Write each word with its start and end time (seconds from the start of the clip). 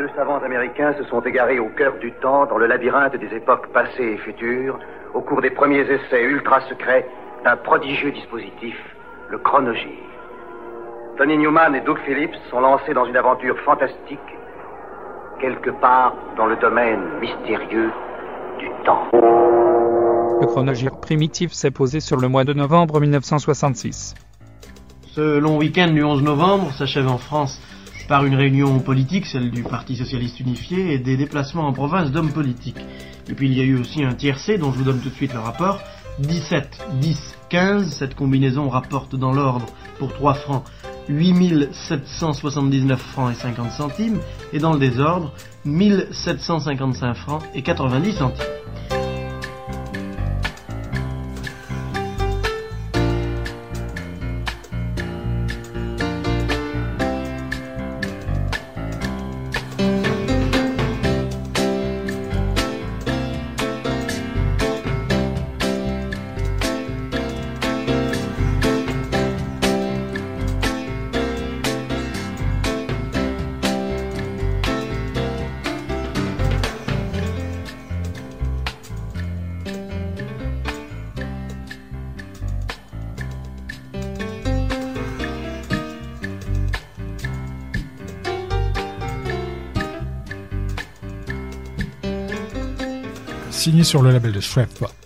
Deux 0.00 0.08
savants 0.16 0.42
américains 0.42 0.94
se 0.96 1.04
sont 1.10 1.20
égarés 1.20 1.58
au 1.58 1.68
cœur 1.76 1.92
du 2.00 2.10
temps, 2.22 2.46
dans 2.46 2.56
le 2.56 2.66
labyrinthe 2.66 3.16
des 3.16 3.36
époques 3.36 3.66
passées 3.70 4.14
et 4.14 4.16
futures, 4.16 4.78
au 5.12 5.20
cours 5.20 5.42
des 5.42 5.50
premiers 5.50 5.82
essais 5.82 6.22
ultra 6.22 6.62
secrets 6.70 7.06
d'un 7.44 7.58
prodigieux 7.58 8.10
dispositif, 8.10 8.76
le 9.28 9.36
chronogire. 9.36 10.08
Tony 11.18 11.36
Newman 11.36 11.74
et 11.74 11.82
Doug 11.82 11.98
Phillips 12.06 12.34
sont 12.48 12.60
lancés 12.60 12.94
dans 12.94 13.04
une 13.04 13.16
aventure 13.18 13.58
fantastique, 13.58 14.18
quelque 15.38 15.68
part 15.68 16.14
dans 16.34 16.46
le 16.46 16.56
domaine 16.56 17.02
mystérieux 17.20 17.90
du 18.58 18.70
temps. 18.86 19.04
Le 19.12 20.46
chronogire 20.46 20.98
primitif 20.98 21.52
s'est 21.52 21.72
posé 21.72 22.00
sur 22.00 22.16
le 22.16 22.28
mois 22.28 22.44
de 22.44 22.54
novembre 22.54 23.00
1966. 23.00 24.14
Ce 25.08 25.38
long 25.38 25.58
week-end 25.58 25.88
du 25.88 26.02
11 26.02 26.22
novembre 26.22 26.72
s'achève 26.72 27.06
en 27.06 27.18
France 27.18 27.60
par 28.10 28.26
une 28.26 28.34
réunion 28.34 28.80
politique, 28.80 29.24
celle 29.24 29.52
du 29.52 29.62
Parti 29.62 29.94
Socialiste 29.94 30.40
Unifié, 30.40 30.94
et 30.94 30.98
des 30.98 31.16
déplacements 31.16 31.68
en 31.68 31.72
province 31.72 32.10
d'hommes 32.10 32.32
politiques. 32.32 32.84
Et 33.28 33.34
puis 33.34 33.46
il 33.46 33.56
y 33.56 33.60
a 33.60 33.64
eu 33.64 33.78
aussi 33.78 34.02
un 34.02 34.14
tiercé 34.14 34.58
dont 34.58 34.72
je 34.72 34.78
vous 34.78 34.84
donne 34.84 34.98
tout 34.98 35.10
de 35.10 35.14
suite 35.14 35.32
le 35.32 35.38
rapport. 35.38 35.78
17, 36.18 36.86
10, 37.00 37.36
15, 37.50 37.88
cette 37.88 38.16
combinaison 38.16 38.68
rapporte 38.68 39.14
dans 39.14 39.32
l'ordre 39.32 39.66
pour 40.00 40.12
3 40.12 40.34
francs 40.34 40.64
8779 41.08 43.00
francs 43.00 43.30
et 43.30 43.36
50 43.36 43.70
centimes, 43.70 44.18
et 44.52 44.58
dans 44.58 44.72
le 44.72 44.80
désordre 44.80 45.32
1755 45.64 47.14
francs 47.14 47.44
et 47.54 47.62
90 47.62 48.12
centimes. 48.12 48.44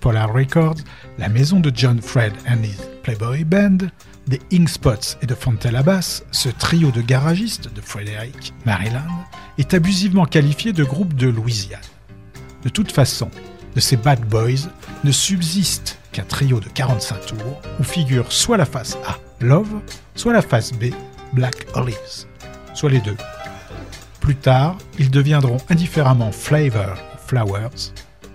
Polar 0.01 0.33
Records, 0.33 0.77
la 1.19 1.29
maison 1.29 1.61
de 1.61 1.71
John 1.75 2.01
Fred 2.01 2.33
and 2.49 2.63
his 2.63 2.77
Playboy 3.03 3.45
Band, 3.45 3.79
des 4.27 4.41
Inkspots 4.53 5.19
et 5.21 5.27
de 5.27 5.35
Fontella 5.35 5.83
Bass, 5.83 6.25
ce 6.31 6.49
trio 6.49 6.91
de 6.91 7.03
garagistes 7.03 7.73
de 7.75 7.81
Frederick, 7.81 8.55
Maryland, 8.65 9.25
est 9.59 9.75
abusivement 9.75 10.25
qualifié 10.25 10.73
de 10.73 10.85
groupe 10.85 11.15
de 11.15 11.29
Louisiane. 11.29 11.81
De 12.63 12.71
toute 12.71 12.93
façon, 12.93 13.31
de 13.75 13.81
ces 13.81 13.97
bad 13.97 14.25
boys 14.27 14.71
ne 15.05 15.13
subsiste 15.13 15.99
qu'un 16.13 16.25
trio 16.25 16.61
de 16.61 16.69
45 16.69 17.27
tours 17.27 17.61
où 17.79 17.85
figure 17.85 18.33
soit 18.33 18.57
la 18.57 18.65
face 18.65 18.97
A, 19.07 19.19
Love, 19.41 19.81
soit 20.15 20.33
la 20.33 20.43
face 20.43 20.73
B, 20.73 20.85
Black 21.35 21.67
Olives, 21.75 22.27
soit 22.73 22.91
les 22.91 23.01
deux. 23.01 23.17
Plus 24.21 24.37
tard, 24.37 24.79
ils 24.99 25.11
deviendront 25.11 25.59
indifféremment 25.69 26.33
Flavor 26.33 26.97
Flowers, 27.27 27.93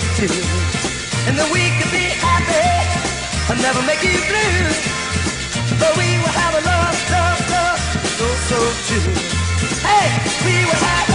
same 0.00 0.28
too. 0.28 0.34
And 1.28 1.36
that 1.38 1.48
we 1.52 1.60
can 1.78 1.90
be 1.92 2.06
happy 2.20 3.52
and 3.52 3.60
never 3.62 3.82
make 3.82 4.02
you 4.02 4.16
blue. 4.28 4.64
But 5.78 5.92
we 5.96 6.08
will 6.18 6.34
have 6.34 6.54
a 6.54 6.62
love, 6.64 6.96
love, 7.10 7.40
love, 7.50 7.80
so, 8.18 8.26
so 8.48 8.58
true. 8.88 9.14
Hey, 9.84 10.08
we 10.46 10.64
will 10.64 10.80
have 10.80 11.09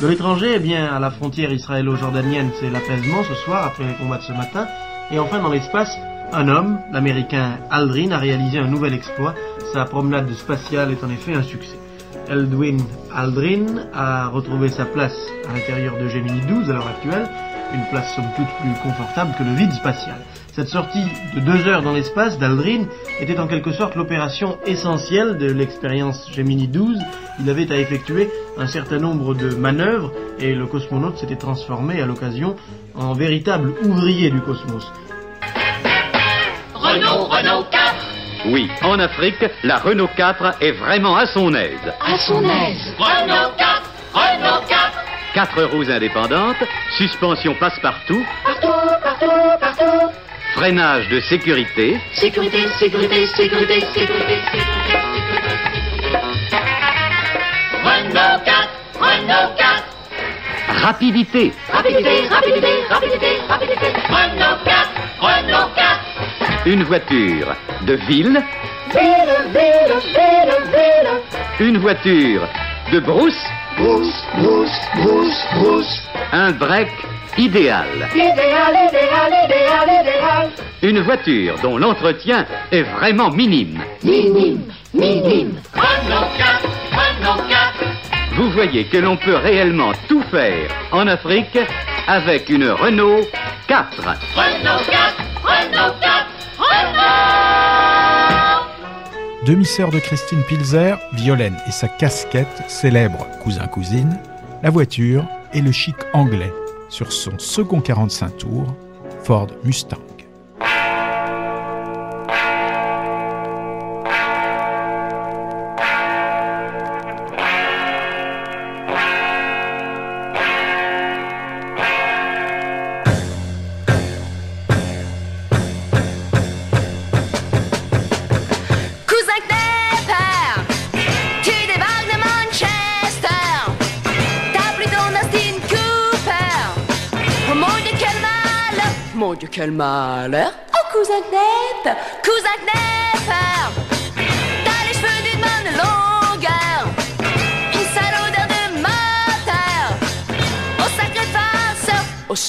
De 0.00 0.06
l'étranger, 0.06 0.52
eh 0.54 0.58
bien, 0.60 0.86
à 0.94 1.00
la 1.00 1.10
frontière 1.10 1.52
israélo-jordanienne, 1.52 2.50
c'est 2.60 2.70
l'apaisement 2.70 3.24
ce 3.24 3.34
soir, 3.34 3.66
après 3.66 3.82
les 3.82 3.94
combats 3.94 4.18
de 4.18 4.22
ce 4.22 4.32
matin. 4.32 4.68
Et 5.10 5.18
enfin, 5.18 5.42
dans 5.42 5.50
l'espace, 5.50 5.90
un 6.32 6.46
homme, 6.46 6.78
l'américain 6.92 7.58
Aldrin, 7.68 8.12
a 8.12 8.18
réalisé 8.18 8.58
un 8.58 8.68
nouvel 8.68 8.94
exploit. 8.94 9.34
Sa 9.72 9.86
promenade 9.86 10.32
spatiale 10.34 10.92
est 10.92 11.02
en 11.02 11.10
effet 11.10 11.34
un 11.34 11.42
succès. 11.42 11.76
Eldwin 12.28 12.78
Aldrin 13.12 13.88
a 13.92 14.28
retrouvé 14.28 14.68
sa 14.68 14.84
place 14.84 15.18
à 15.50 15.54
l'intérieur 15.54 15.98
de 15.98 16.06
Gemini 16.06 16.42
12 16.42 16.70
à 16.70 16.74
l'heure 16.74 16.86
actuelle, 16.86 17.28
une 17.74 17.84
place 17.90 18.14
somme 18.14 18.30
toute 18.36 18.46
plus 18.60 18.80
confortable 18.80 19.34
que 19.36 19.42
le 19.42 19.54
vide 19.54 19.72
spatial. 19.72 20.18
Cette 20.58 20.70
sortie 20.70 21.04
de 21.36 21.38
deux 21.38 21.68
heures 21.68 21.82
dans 21.82 21.92
l'espace 21.92 22.36
d'Aldrin 22.36 22.86
était 23.20 23.38
en 23.38 23.46
quelque 23.46 23.70
sorte 23.70 23.94
l'opération 23.94 24.58
essentielle 24.66 25.38
de 25.38 25.52
l'expérience 25.52 26.28
Gemini 26.32 26.66
12. 26.66 26.98
Il 27.38 27.48
avait 27.48 27.70
à 27.70 27.76
effectuer 27.76 28.28
un 28.58 28.66
certain 28.66 28.98
nombre 28.98 29.34
de 29.34 29.54
manœuvres 29.54 30.10
et 30.40 30.56
le 30.56 30.66
cosmonaute 30.66 31.16
s'était 31.18 31.36
transformé 31.36 32.02
à 32.02 32.06
l'occasion 32.06 32.56
en 32.96 33.12
véritable 33.12 33.72
ouvrier 33.84 34.30
du 34.30 34.40
cosmos. 34.40 34.90
Renault, 36.74 37.26
Renault 37.26 37.64
4 37.70 37.94
Oui, 38.46 38.68
en 38.82 38.98
Afrique, 38.98 39.44
la 39.62 39.76
Renault 39.78 40.10
4 40.16 40.56
est 40.60 40.72
vraiment 40.72 41.16
à 41.16 41.26
son 41.26 41.54
aise. 41.54 41.78
à 42.04 42.18
son 42.18 42.42
aise. 42.42 42.94
Renault 42.98 43.52
4 43.56 43.92
Renault 44.12 44.64
4 44.68 44.78
Quatre 45.34 45.62
roues 45.66 45.88
indépendantes, 45.88 46.56
suspension 46.96 47.54
passe-partout, 47.60 48.24
Partout, 48.44 48.66
partout, 49.04 49.60
partout 49.60 50.07
freinage 50.58 51.08
de 51.08 51.20
sécurité, 51.20 52.00
Sécurité, 52.14 52.66
sécurité, 52.80 53.26
sécurité, 53.26 53.80
sécurité, 53.80 53.80
sécurité, 53.94 54.38
sécurité. 54.50 56.18
Renault 57.84 58.40
4 58.44 58.68
Renault 59.00 59.54
4 59.56 59.84
rapidité, 60.82 61.52
Rapidité, 61.72 62.26
rapidité, 62.28 62.72
rapidité, 62.90 63.30
rapidité 63.48 63.86
Renault 64.08 64.58
4 64.64 64.90
Renault 65.20 65.70
4 65.76 66.66
Une 66.66 66.82
voiture 66.82 67.54
de 67.82 67.94
ville. 67.94 68.42
Ville, 68.90 69.34
ville, 69.54 69.94
ville, 70.16 70.54
ville. 70.74 71.68
Une 71.68 71.78
voiture 71.78 72.48
de 72.92 72.98
brousse. 72.98 73.44
Un 76.32 76.50
break 76.50 76.88
idéal. 77.36 77.86
Idéal, 78.12 78.74
idéal, 78.88 79.32
idéal, 79.44 79.88
idéal. 80.00 80.50
Une 80.82 81.00
voiture 81.02 81.54
dont 81.62 81.78
l'entretien 81.78 82.44
est 82.72 82.82
vraiment 82.82 83.30
minime. 83.30 83.80
Minime, 84.02 84.62
minime. 84.92 85.60
Renault 85.74 86.26
4, 86.36 86.66
Renault 86.90 87.42
4. 87.48 88.34
Vous 88.34 88.50
voyez 88.50 88.84
que 88.86 88.98
l'on 88.98 89.16
peut 89.16 89.36
réellement 89.36 89.92
tout 90.08 90.22
faire 90.22 90.68
en 90.90 91.06
Afrique 91.06 91.58
avec 92.08 92.48
une 92.48 92.68
Renault 92.68 93.20
4. 93.68 93.96
Renault 94.00 94.82
4, 94.90 95.16
Renault 95.44 95.94
4, 96.00 96.07
Demi-sœur 99.48 99.90
de 99.90 99.98
Christine 99.98 100.42
Pilzer, 100.42 100.98
Violaine 101.14 101.56
et 101.66 101.70
sa 101.70 101.88
casquette 101.88 102.64
célèbre 102.68 103.26
cousin-cousine, 103.42 104.20
la 104.62 104.68
voiture 104.68 105.26
et 105.54 105.62
le 105.62 105.72
chic 105.72 105.96
anglais 106.12 106.52
sur 106.90 107.10
son 107.10 107.38
second 107.38 107.80
45 107.80 108.36
tours, 108.36 108.76
Ford 109.24 109.46
Mustang. 109.64 109.96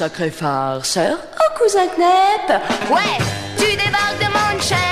Sacré 0.10 0.32
farceur! 0.32 1.18
Oh, 1.40 1.58
cousin 1.58 1.88
Knepper. 1.96 2.60
Ouais, 2.92 3.18
tu 3.58 3.76
débarques 3.76 4.20
de 4.20 4.34
Manchester. 4.34 4.89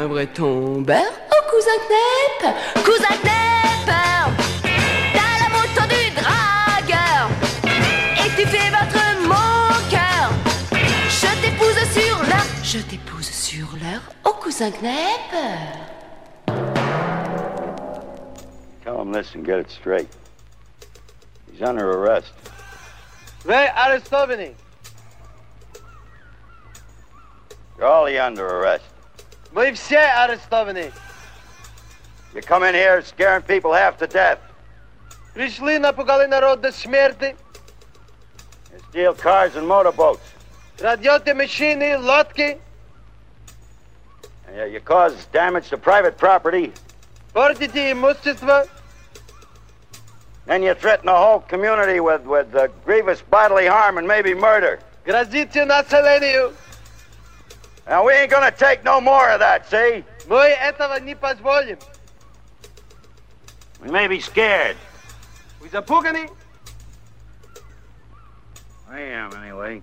Un 0.00 0.06
vrai 0.06 0.26
tombeur 0.26 1.12
Oh 1.30 1.42
cousin 1.50 1.78
Knepper 1.86 2.54
Cousin 2.84 3.16
Knepper 3.22 4.32
T'as 5.12 5.34
la 5.42 5.48
moto 5.50 5.82
du 5.94 6.10
dragueur 6.14 7.28
Et 8.24 8.30
tu 8.34 8.46
fais 8.46 8.70
battre 8.70 8.98
mon 9.20 9.68
cœur 9.90 10.30
Je 11.10 11.26
t'épouse 11.42 11.82
sur 11.92 12.18
l'heure 12.18 12.46
Je 12.62 12.78
t'épouse 12.78 13.28
sur 13.28 13.66
l'heure 13.82 14.00
Oh 14.24 14.34
cousin 14.40 14.70
Knepper 14.70 15.58
Tell 18.82 19.02
him 19.02 19.12
this 19.12 19.34
and 19.34 19.44
get 19.44 19.58
it 19.58 19.70
straight. 19.70 20.08
He's 21.52 21.60
under 21.60 21.90
arrest. 21.90 22.32
Wy 23.44 23.68
arestowani. 23.76 24.54
You're 27.76 27.86
all 27.86 28.06
under 28.06 28.46
arrest. 28.46 28.86
Мы 29.51 29.73
все 29.73 29.99
арестованы. 29.99 30.91
You 32.33 32.41
come 32.41 32.63
in 32.63 32.75
here 32.75 33.01
scaring 33.01 33.41
people 33.43 33.71
half 33.73 33.97
to 33.99 34.07
death. 34.07 34.39
Пришли, 35.33 35.77
напугали 35.79 36.25
народ 36.27 36.61
до 36.61 36.71
смерти. 36.71 37.35
You 38.73 38.79
steal 38.91 39.13
cars 39.13 39.55
and 39.55 39.67
motorboats. 39.67 40.21
Крадете 40.77 41.33
машины, 41.33 41.97
лодки. 41.97 42.59
And 44.47 44.57
you- 44.57 44.65
you 44.73 44.79
cause 44.81 45.13
damage 45.31 45.69
to 45.69 45.77
private 45.77 46.17
property. 46.17 46.73
Портите 47.33 47.91
имущество. 47.91 48.67
Then 50.45 50.61
you 50.61 50.73
threaten 50.75 51.05
the 51.07 51.15
whole 51.15 51.39
community 51.39 51.99
with, 51.99 52.21
with 52.25 52.53
uh, 52.55 52.67
grievous 52.85 53.21
bodily 53.21 53.65
harm 53.65 53.97
and 53.97 54.07
maybe 54.07 54.33
murder. 54.35 54.79
Грозите 55.05 55.65
населению. 55.65 56.53
Now, 57.89 58.03
we 58.03 58.13
ain't 58.13 58.31
gonna 58.31 58.51
take 58.51 58.83
no 58.83 58.99
more 58.99 59.29
of 59.33 59.39
that, 59.39 59.69
see? 59.69 60.03
Мы 60.27 60.37
этого 60.37 60.99
не 60.99 61.15
позволим. 61.15 61.77
We 63.83 63.91
may 63.91 64.07
be 64.07 64.19
scared. 64.19 64.75
Вы 65.61 65.69
запуганы? 65.69 66.27
I 68.91 68.99
am, 69.13 69.31
anyway. 69.35 69.81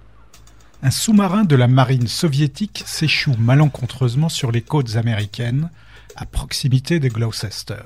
Un 0.82 0.90
sous-marin 0.90 1.44
de 1.44 1.54
la 1.54 1.68
marine 1.68 2.08
soviétique 2.08 2.82
s'échoue 2.86 3.36
malencontreusement 3.38 4.28
sur 4.28 4.50
les 4.50 4.62
côtes 4.62 4.96
américaines, 4.96 5.70
à 6.16 6.26
proximité 6.26 6.98
de 6.98 7.08
Gloucester. 7.08 7.84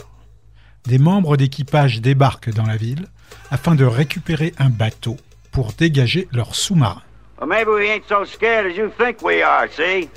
Des 0.86 0.98
membres 0.98 1.36
d'équipage 1.36 2.00
débarquent 2.00 2.54
dans 2.54 2.64
la 2.64 2.76
ville 2.76 3.06
afin 3.50 3.74
de 3.74 3.84
récupérer 3.84 4.54
un 4.58 4.70
bateau 4.70 5.16
pour 5.52 5.72
dégager 5.72 6.28
leur 6.32 6.54
sous-marin. 6.54 7.02
Well, 7.40 7.48
maybe 7.48 7.70
we 7.70 7.90
ain't 7.90 8.08
so 8.08 8.24
scared 8.24 8.66
as 8.66 8.76
you 8.76 8.90
think 8.90 9.20
we 9.22 9.42
are, 9.42 9.68
see? 9.68 10.10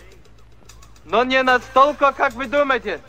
Но 1.05 1.23
не 1.23 1.41
настолько, 1.43 2.11
как 2.11 2.33
вы 2.33 2.47
думаете. 2.47 3.01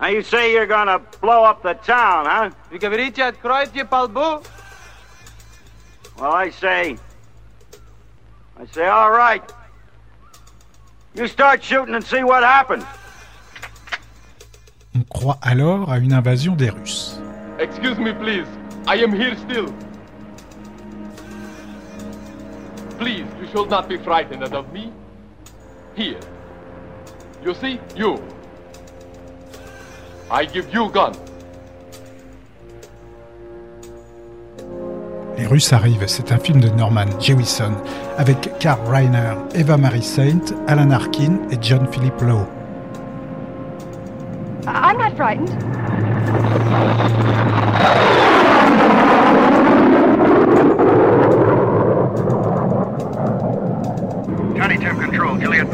Now, 0.00 0.08
you 0.08 0.22
say 0.22 0.52
you're 0.52 0.66
gonna 0.66 1.00
blow 1.20 1.44
up 1.44 1.62
the 1.62 1.74
town, 1.74 2.24
huh? 2.26 2.52
Вы 2.70 2.78
говорите, 2.78 3.24
откройте 3.24 3.84
полбу. 3.84 4.42
Well, 6.16 6.32
I 6.32 6.50
say. 6.50 6.98
I 8.60 8.66
say, 8.72 8.86
all 8.86 9.10
right. 9.10 9.42
You 11.14 11.26
start 11.26 11.62
shooting 11.62 11.94
and 11.94 12.04
see 12.04 12.22
what 12.22 12.42
happens. 12.42 12.84
On 14.94 15.02
croit 15.04 15.38
alors 15.42 15.90
à 15.90 15.98
une 15.98 16.12
invasion 16.12 16.56
des 16.56 16.70
Russes. 16.70 17.20
Excuse 17.58 17.98
me, 17.98 18.12
please. 18.12 18.46
I 18.86 19.02
am 19.02 19.12
here 19.12 19.36
still. 19.36 19.72
Please, 23.03 23.25
you 23.37 23.47
should 23.51 23.69
not 23.69 23.89
be 23.89 23.97
frightened 23.97 24.43
of 24.43 24.71
me. 24.71 24.89
Here. 25.93 26.21
You 27.43 27.53
see? 27.53 27.77
You. 27.97 28.17
I 30.31 30.45
give 30.45 30.73
you 30.73 30.89
gun. 30.89 31.11
Les 35.37 35.45
Russes 35.47 35.73
arrivent, 35.73 36.07
c'est 36.07 36.31
un 36.31 36.37
film 36.37 36.61
de 36.61 36.69
Norman 36.69 37.07
Jewison 37.19 37.73
avec 38.17 38.57
Carl 38.61 38.79
Reiner, 38.87 39.35
Eva 39.53 39.75
Marie 39.75 40.01
Saint, 40.01 40.53
Alan 40.69 40.91
Arkin 40.91 41.39
et 41.51 41.57
John 41.61 41.85
Philip 41.91 42.21
Lowe. 42.21 42.47
I'm 44.65 44.97
not 44.97 45.17
frightened. 45.17 45.51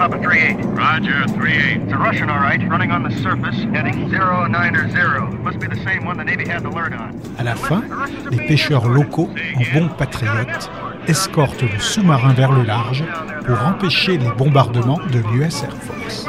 Papa 0.09 0.23
3-8. 0.23 0.75
Roger, 0.75 1.25
3-8. 1.33 1.83
It's 1.83 1.93
a 1.93 1.97
Russian, 1.97 2.29
all 2.29 2.39
right, 2.39 2.59
running 2.67 2.91
on 2.91 3.03
the 3.03 3.11
surface, 3.21 3.55
heading 3.73 4.09
090. 4.09 5.37
Must 5.43 5.59
be 5.59 5.67
the 5.67 5.75
same 5.83 6.03
one 6.05 6.17
the 6.17 6.23
Navy 6.23 6.47
had 6.47 6.63
the 6.63 6.69
alert 6.69 6.93
on. 6.93 7.13
À 7.37 7.43
la 7.43 7.55
fin, 7.55 7.83
les 8.31 8.47
pêcheurs 8.47 8.87
locaux, 8.87 9.29
en 9.55 9.79
bons 9.79 9.89
patriotes, 9.97 10.69
escortent 11.07 11.61
le 11.61 11.79
sous-marin 11.79 12.33
vers 12.33 12.51
le 12.51 12.63
large 12.63 13.03
pour 13.45 13.63
empêcher 13.65 14.17
les 14.17 14.31
bombardements 14.31 14.99
de 15.11 15.19
l'US 15.19 15.63
Air 15.63 15.73
Force. 15.77 16.25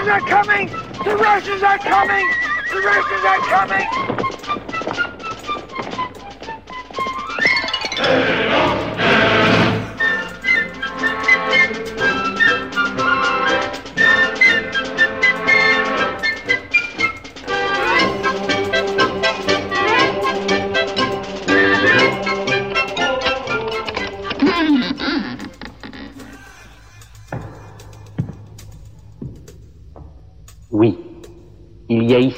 Russians 0.00 0.22
are 0.22 0.28
coming! 0.28 0.66
The 1.04 1.14
Russians 1.14 1.62
are 1.62 1.76
coming! 1.76 2.26
The 2.70 2.80
Russians 2.80 3.24
are 3.26 3.38
coming! 3.38 4.29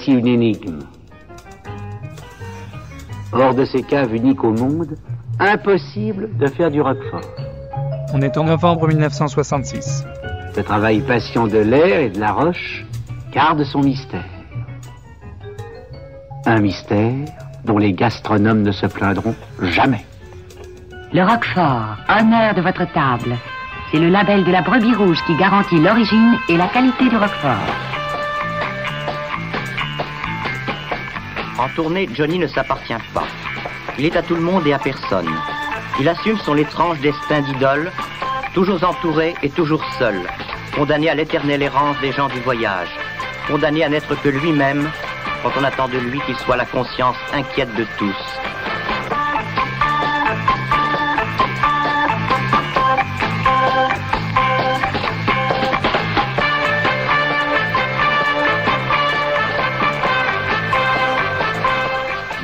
Ici 0.02 0.12
une 0.12 0.26
énigme. 0.26 0.80
Hors 3.32 3.54
de 3.54 3.64
ces 3.64 3.82
caves 3.82 4.14
uniques 4.14 4.42
au 4.44 4.52
monde, 4.52 4.96
impossible 5.38 6.36
de 6.38 6.46
faire 6.48 6.70
du 6.70 6.80
roquefort. 6.80 7.20
On 8.12 8.20
est 8.20 8.36
en 8.36 8.44
novembre 8.44 8.88
1966. 8.88 10.04
Le 10.56 10.62
travail 10.62 11.00
patient 11.00 11.46
de 11.46 11.58
l'air 11.58 12.00
et 12.00 12.10
de 12.10 12.20
la 12.20 12.32
roche 12.32 12.84
garde 13.32 13.64
son 13.64 13.80
mystère. 13.80 14.24
Un 16.46 16.60
mystère 16.60 17.26
dont 17.64 17.78
les 17.78 17.92
gastronomes 17.92 18.62
ne 18.62 18.72
se 18.72 18.86
plaindront 18.86 19.34
jamais. 19.62 20.04
Le 21.14 21.22
Roquefort, 21.22 21.96
honneur 22.08 22.54
de 22.54 22.60
votre 22.60 22.90
table. 22.92 23.36
C'est 23.90 24.00
le 24.00 24.08
label 24.08 24.44
de 24.44 24.50
la 24.50 24.62
brebis 24.62 24.94
rouge 24.94 25.22
qui 25.26 25.36
garantit 25.36 25.78
l'origine 25.78 26.34
et 26.48 26.56
la 26.56 26.66
qualité 26.66 27.08
du 27.08 27.16
Roquefort. 27.16 27.91
En 31.58 31.68
tournée, 31.68 32.08
Johnny 32.14 32.38
ne 32.38 32.46
s'appartient 32.46 32.94
pas. 33.12 33.26
Il 33.98 34.06
est 34.06 34.16
à 34.16 34.22
tout 34.22 34.34
le 34.34 34.40
monde 34.40 34.66
et 34.66 34.72
à 34.72 34.78
personne. 34.78 35.30
Il 36.00 36.08
assume 36.08 36.38
son 36.38 36.56
étrange 36.56 37.00
destin 37.00 37.42
d'idole, 37.42 37.92
toujours 38.54 38.82
entouré 38.82 39.34
et 39.42 39.50
toujours 39.50 39.84
seul, 39.98 40.22
condamné 40.74 41.10
à 41.10 41.14
l'éternelle 41.14 41.62
errance 41.62 41.96
des 42.00 42.12
gens 42.12 42.28
du 42.28 42.40
voyage, 42.40 42.88
condamné 43.46 43.84
à 43.84 43.88
n'être 43.88 44.14
que 44.22 44.28
lui-même 44.28 44.90
quand 45.42 45.52
on 45.58 45.64
attend 45.64 45.88
de 45.88 45.98
lui 45.98 46.20
qu'il 46.20 46.36
soit 46.36 46.56
la 46.56 46.64
conscience 46.64 47.16
inquiète 47.32 47.74
de 47.74 47.84
tous. 47.98 48.51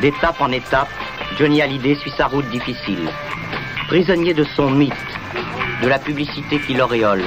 D'étape 0.00 0.40
en 0.40 0.52
étape, 0.52 0.88
Johnny 1.38 1.60
Hallyday 1.60 1.96
suit 1.96 2.12
sa 2.16 2.26
route 2.26 2.48
difficile. 2.50 3.10
Prisonnier 3.88 4.32
de 4.32 4.44
son 4.44 4.70
mythe, 4.70 4.92
de 5.82 5.88
la 5.88 5.98
publicité 5.98 6.60
qui 6.60 6.74
l'auréole, 6.74 7.24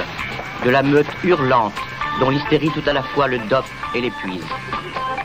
de 0.64 0.70
la 0.70 0.82
meute 0.82 1.06
hurlante 1.22 1.74
dont 2.20 2.30
l'hystérie 2.30 2.70
tout 2.70 2.88
à 2.88 2.94
la 2.94 3.02
fois 3.02 3.28
le 3.28 3.38
dope 3.50 3.66
et 3.94 4.00
l'épuise. 4.00 4.44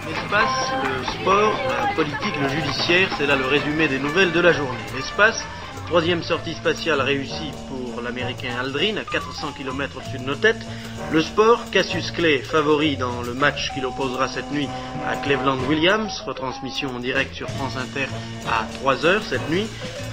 L'espace, 0.07 0.73
le 0.83 1.05
sport, 1.05 1.53
la 1.79 1.93
politique, 1.95 2.35
le 2.41 2.49
judiciaire, 2.49 3.07
c'est 3.17 3.25
là 3.25 3.35
le 3.35 3.45
résumé 3.45 3.87
des 3.87 3.99
nouvelles 3.99 4.33
de 4.33 4.39
la 4.41 4.51
journée. 4.51 4.79
L'espace, 4.95 5.45
troisième 5.87 6.23
sortie 6.23 6.53
spatiale 6.53 6.99
réussie 6.99 7.51
pour 7.69 7.86
l'américain 8.07 8.55
Aldrin 8.57 8.95
à 8.97 9.03
400 9.03 9.51
km 9.57 9.97
au-dessus 9.97 10.17
de 10.17 10.23
nos 10.23 10.35
têtes. 10.35 10.65
Le 11.11 11.21
sport, 11.21 11.69
Cassius 11.71 12.11
Clay, 12.11 12.39
favori 12.39 12.95
dans 12.95 13.21
le 13.21 13.33
match 13.33 13.71
qu'il 13.73 13.85
opposera 13.85 14.29
cette 14.29 14.49
nuit 14.51 14.69
à 15.05 15.17
Cleveland 15.17 15.59
Williams, 15.67 16.23
retransmission 16.25 16.95
en 16.95 16.99
direct 16.99 17.35
sur 17.35 17.49
France 17.49 17.75
Inter 17.75 18.07
à 18.47 18.65
3h 18.81 19.21
cette 19.29 19.49
nuit. 19.49 19.67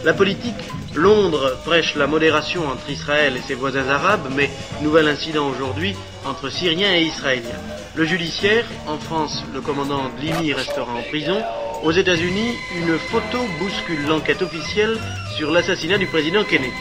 La 0.05 0.13
politique, 0.13 0.55
Londres 0.95 1.57
prêche 1.65 1.95
la 1.95 2.09
modération 2.09 2.69
entre 2.69 2.91
Israël 2.91 3.37
et 3.37 3.43
ses 3.43 3.55
voisins 3.55 3.89
arabes, 3.89 4.29
mais 4.35 4.51
nouvel 4.83 5.07
incident 5.07 5.49
aujourd'hui 5.49 5.95
entre 6.25 6.51
Syriens 6.51 6.95
et 6.95 7.03
Israéliens. 7.03 7.61
Le 7.95 8.05
judiciaire, 8.05 8.65
en 8.89 8.99
France, 8.99 9.45
le 9.55 9.61
commandant 9.61 10.11
Dlimi 10.19 10.53
restera 10.53 10.93
en 10.93 11.03
prison. 11.03 11.41
Aux 11.85 11.93
États-Unis, 11.93 12.55
une 12.79 12.99
photo 12.99 13.45
bouscule 13.59 14.07
l'enquête 14.07 14.41
officielle 14.41 14.99
sur 15.37 15.51
l'assassinat 15.51 15.99
du 15.99 16.07
président 16.07 16.43
Kennedy. 16.43 16.73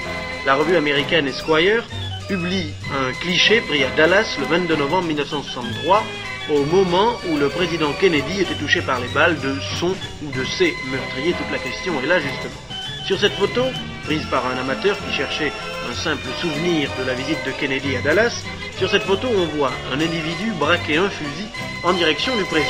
La 0.45 0.55
revue 0.55 0.77
américaine 0.77 1.27
Esquire 1.27 1.83
publie 2.29 2.73
un 2.95 3.11
cliché 3.19 3.59
pris 3.59 3.83
à 3.83 3.89
Dallas 3.97 4.37
le 4.39 4.45
22 4.45 4.77
novembre 4.77 5.07
1963, 5.07 6.03
au 6.51 6.63
moment 6.63 7.17
où 7.29 7.35
le 7.35 7.49
président 7.49 7.91
Kennedy 7.99 8.39
était 8.39 8.55
touché 8.55 8.79
par 8.79 9.01
les 9.01 9.09
balles 9.09 9.37
de 9.41 9.55
son 9.77 9.93
ou 10.23 10.31
de 10.31 10.45
ses 10.45 10.73
meurtriers. 10.89 11.33
Toute 11.33 11.51
la 11.51 11.59
question 11.59 12.01
est 12.01 12.07
là 12.07 12.19
justement. 12.21 12.61
Sur 13.05 13.19
cette 13.19 13.33
photo, 13.33 13.63
prise 14.05 14.25
par 14.31 14.45
un 14.47 14.57
amateur 14.57 14.95
qui 15.05 15.13
cherchait 15.13 15.51
un 15.91 15.93
simple 15.95 16.29
souvenir 16.39 16.89
de 16.97 17.05
la 17.05 17.13
visite 17.13 17.45
de 17.45 17.51
Kennedy 17.51 17.97
à 17.97 18.01
Dallas, 18.01 18.41
sur 18.83 18.91
cette 18.91 19.03
photo 19.03 19.29
on 19.33 19.45
voit 19.55 19.71
un 19.93 20.01
individu 20.01 20.51
braquer 20.59 20.97
un 20.97 21.09
fusil 21.09 21.47
en 21.83 21.93
direction 21.93 22.35
du 22.35 22.43
président. 22.43 22.69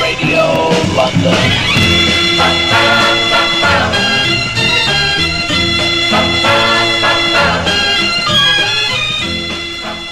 Radio. 0.00 0.38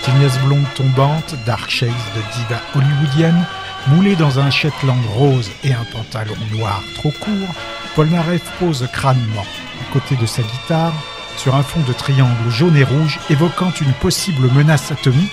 Tignasse 0.02 0.38
blonde 0.40 0.66
tombante, 0.74 1.34
dark 1.46 1.70
shades 1.70 1.88
de 2.14 2.20
diva 2.34 2.60
hollywoodienne, 2.74 3.46
moulée 3.86 4.16
dans 4.16 4.38
un 4.38 4.50
Shetland 4.50 5.02
rose 5.14 5.50
et 5.64 5.72
un 5.72 5.86
pantalon 5.94 6.36
noir 6.52 6.82
trop 6.96 7.12
court, 7.12 7.54
Polnareff 7.94 8.42
pose 8.58 8.86
crânement 8.92 9.46
à 9.80 9.92
côté 9.94 10.14
de 10.16 10.26
sa 10.26 10.42
guitare 10.42 10.92
sur 11.36 11.54
un 11.54 11.62
fond 11.62 11.80
de 11.86 11.92
triangle 11.92 12.50
jaune 12.50 12.76
et 12.76 12.84
rouge 12.84 13.20
évoquant 13.30 13.72
une 13.80 13.92
possible 13.94 14.50
menace 14.52 14.90
atomique 14.90 15.30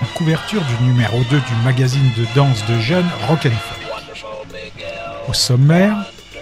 en 0.00 0.06
couverture 0.16 0.62
du 0.62 0.84
numéro 0.84 1.22
2 1.30 1.36
du 1.36 1.54
magazine 1.64 2.10
de 2.16 2.26
danse 2.34 2.64
de 2.66 2.78
jeunes 2.78 3.08
Rock'n'Folk. 3.28 3.80
Au 5.28 5.32
sommaire, 5.32 5.96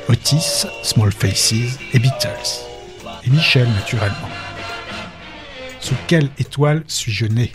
Otis, 0.09 0.67
Small 0.83 1.13
Faces 1.13 1.79
et 1.93 1.99
Beatles. 1.99 2.65
Et 3.25 3.31
Michel, 3.31 3.69
naturellement. 3.71 4.29
Sous 5.79 5.95
quelle 6.07 6.31
étoile 6.39 6.83
suis-je 6.87 7.27
né? 7.27 7.53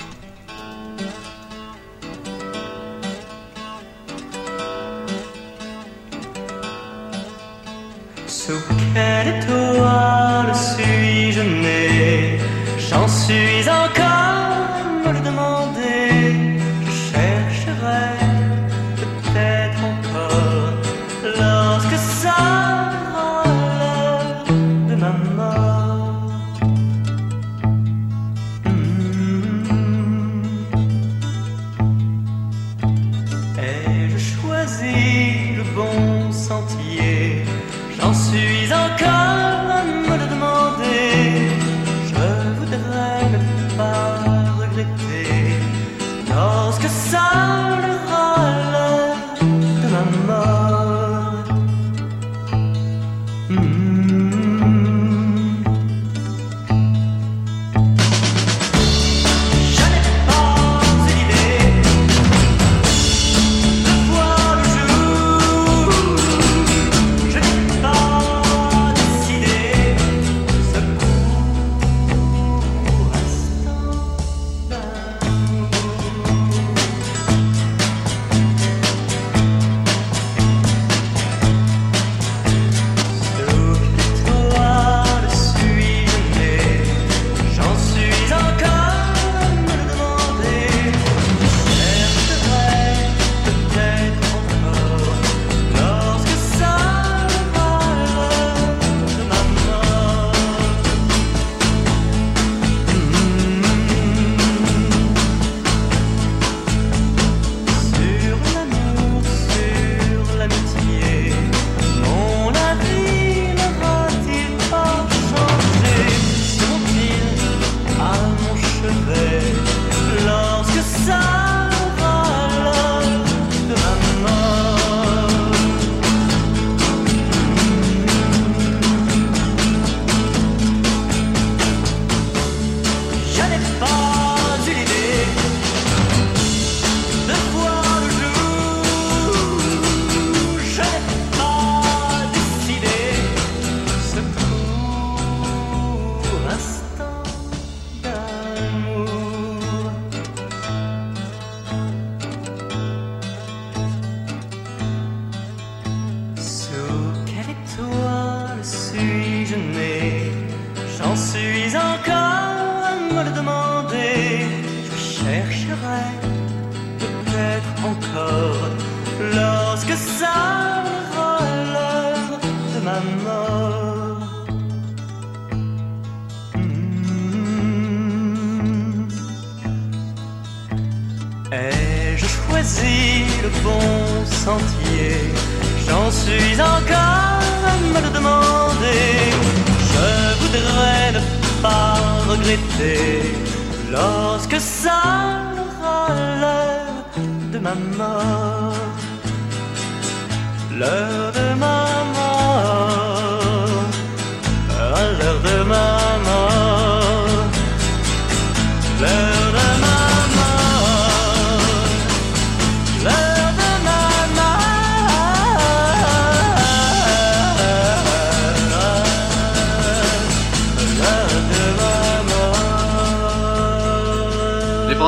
Sous 8.28 8.54
quelle 8.94 9.28
étoile 9.28 9.55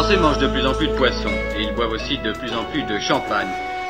Français 0.08 0.22
mangent 0.22 0.38
de 0.38 0.48
plus 0.48 0.66
en 0.66 0.74
plus 0.74 0.88
de 0.88 0.96
poissons 0.96 1.38
et 1.58 1.64
ils 1.64 1.74
boivent 1.74 1.92
aussi 1.92 2.18
de 2.20 2.32
plus 2.32 2.54
en 2.54 2.64
plus 2.72 2.82
de 2.84 2.98
champagne. 2.98 3.50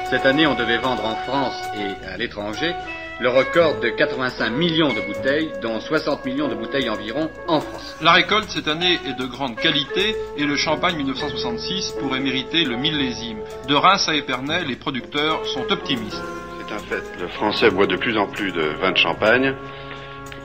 Cette 0.09 0.25
année, 0.25 0.47
on 0.47 0.55
devait 0.55 0.79
vendre 0.79 1.05
en 1.05 1.15
France 1.15 1.53
et 1.77 2.07
à 2.07 2.17
l'étranger 2.17 2.73
le 3.19 3.29
record 3.29 3.79
de 3.81 3.89
85 3.89 4.49
millions 4.49 4.91
de 4.91 5.01
bouteilles, 5.01 5.51
dont 5.61 5.79
60 5.79 6.25
millions 6.25 6.47
de 6.47 6.55
bouteilles 6.55 6.89
environ 6.89 7.29
en 7.47 7.61
France. 7.61 7.95
La 8.01 8.13
récolte 8.13 8.49
cette 8.49 8.67
année 8.67 8.97
est 9.05 9.13
de 9.13 9.27
grande 9.27 9.57
qualité 9.57 10.15
et 10.37 10.43
le 10.43 10.55
champagne 10.55 10.95
1966 10.95 11.97
pourrait 11.99 12.19
mériter 12.19 12.63
le 12.63 12.77
millésime. 12.77 13.37
De 13.67 13.75
Reims 13.75 14.09
à 14.09 14.15
Épernay, 14.15 14.63
les 14.65 14.75
producteurs 14.75 15.45
sont 15.45 15.71
optimistes. 15.71 16.23
C'est 16.57 16.73
un 16.73 16.79
fait. 16.79 17.03
Le 17.21 17.27
français 17.27 17.69
boit 17.69 17.85
de 17.85 17.95
plus 17.95 18.17
en 18.17 18.25
plus 18.25 18.51
de 18.51 18.63
vin 18.81 18.91
de 18.91 18.97
champagne. 18.97 19.53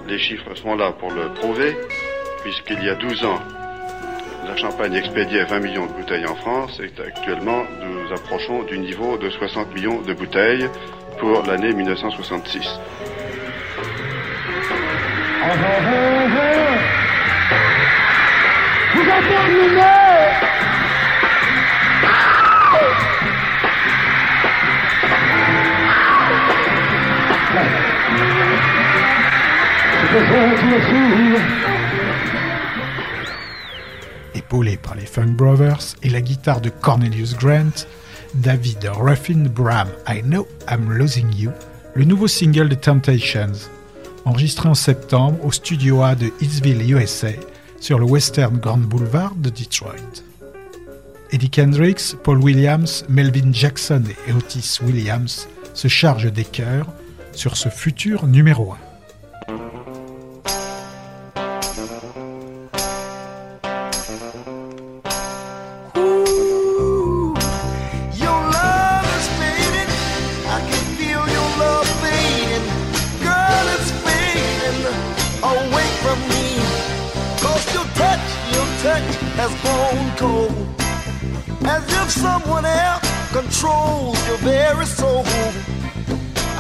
Les 0.06 0.18
chiffres 0.18 0.54
sont 0.54 0.74
là 0.74 0.92
pour 0.92 1.10
le 1.10 1.32
prouver, 1.32 1.74
puisqu'il 2.42 2.84
y 2.84 2.90
a 2.90 2.94
12 2.94 3.24
ans, 3.24 3.40
la 4.46 4.56
champagne 4.56 4.94
expédiait 4.94 5.44
20 5.44 5.60
millions 5.60 5.86
de 5.86 5.92
bouteilles 5.92 6.26
en 6.26 6.34
France 6.34 6.80
et 6.80 6.90
actuellement 7.00 7.62
nous 7.80 8.12
approchons 8.12 8.64
du 8.64 8.78
niveau 8.78 9.16
de 9.16 9.30
60 9.30 9.74
millions 9.74 10.00
de 10.02 10.12
bouteilles 10.14 10.68
pour 11.18 11.42
l'année 11.46 11.72
1966. 11.72 12.80
Vous 18.94 19.00
avez 19.00 19.28
terminé 30.88 31.61
Épaulé 34.52 34.76
par 34.76 34.94
les 34.96 35.06
Funk 35.06 35.34
Brothers 35.34 35.96
et 36.02 36.10
la 36.10 36.20
guitare 36.20 36.60
de 36.60 36.68
Cornelius 36.68 37.34
Grant, 37.36 37.86
David 38.34 38.86
Ruffin 38.94 39.46
Bram 39.48 39.88
I 40.06 40.20
Know 40.20 40.46
I'm 40.70 40.92
Losing 40.92 41.34
You, 41.34 41.52
le 41.94 42.04
nouveau 42.04 42.28
single 42.28 42.68
de 42.68 42.74
Temptations, 42.74 43.70
enregistré 44.26 44.68
en 44.68 44.74
septembre 44.74 45.42
au 45.42 45.52
studio 45.52 46.02
A 46.02 46.14
de 46.14 46.30
Hitsville, 46.42 46.92
USA, 46.92 47.30
sur 47.80 47.98
le 47.98 48.04
Western 48.04 48.58
Grand 48.58 48.76
Boulevard 48.76 49.34
de 49.36 49.48
Detroit. 49.48 50.22
Eddie 51.30 51.48
Kendricks, 51.48 52.14
Paul 52.22 52.36
Williams, 52.36 53.06
Melvin 53.08 53.54
Jackson 53.54 54.02
et 54.28 54.32
Otis 54.34 54.80
Williams 54.84 55.48
se 55.72 55.88
chargent 55.88 56.30
des 56.30 56.44
chœurs 56.44 56.88
sur 57.32 57.56
ce 57.56 57.70
futur 57.70 58.26
numéro 58.26 58.72
1. 58.72 58.91
Grown 79.92 80.16
cold. 80.16 80.52
As 81.64 81.84
if 82.00 82.10
someone 82.10 82.64
else 82.64 83.32
controls 83.32 84.18
your 84.26 84.38
very 84.38 84.86
soul. 84.86 85.24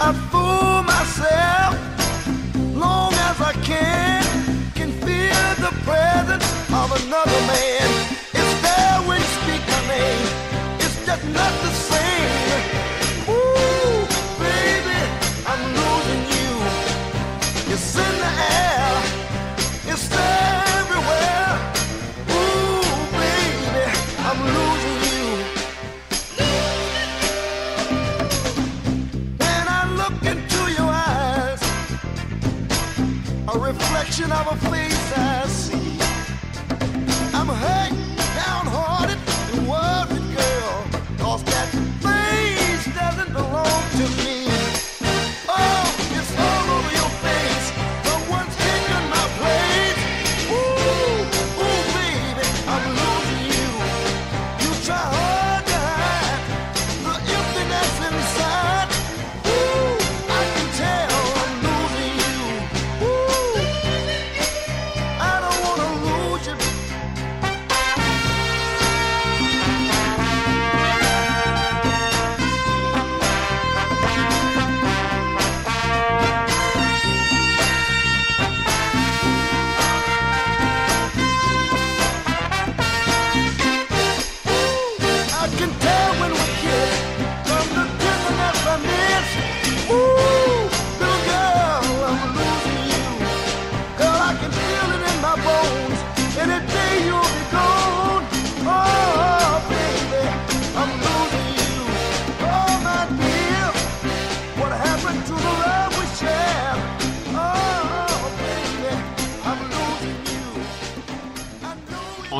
I 0.06 0.12
fool 0.30 0.82
myself 0.94 1.72
long 2.74 3.12
as 3.28 3.40
I 3.40 3.52
can. 3.70 4.22
Can 4.74 4.90
feel 5.04 5.48
the 5.66 5.72
presence 5.86 6.46
of 6.80 6.88
another 7.00 7.40
man. 7.52 7.88
It's 8.38 8.54
there 8.66 8.98
when 9.06 9.18
you 9.20 9.30
speak 9.40 9.62
my 9.74 9.82
name. 9.94 10.26
It's 10.84 11.06
just 11.06 11.24
not 11.26 11.52
the 11.62 11.70
same. 11.70 12.01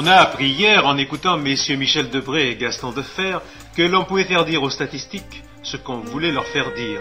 On 0.02 0.06
a 0.08 0.16
appris 0.16 0.48
hier, 0.48 0.84
en 0.84 0.96
écoutant 0.98 1.36
messieurs 1.36 1.76
Michel 1.76 2.10
Debré 2.10 2.50
et 2.50 2.56
Gaston 2.56 2.90
Defer, 2.90 3.38
que 3.76 3.82
l'on 3.82 4.04
pouvait 4.04 4.24
faire 4.24 4.44
dire 4.44 4.60
aux 4.64 4.70
statistiques 4.70 5.44
ce 5.62 5.76
qu'on 5.76 5.98
voulait 5.98 6.32
leur 6.32 6.46
faire 6.46 6.74
dire. 6.74 6.98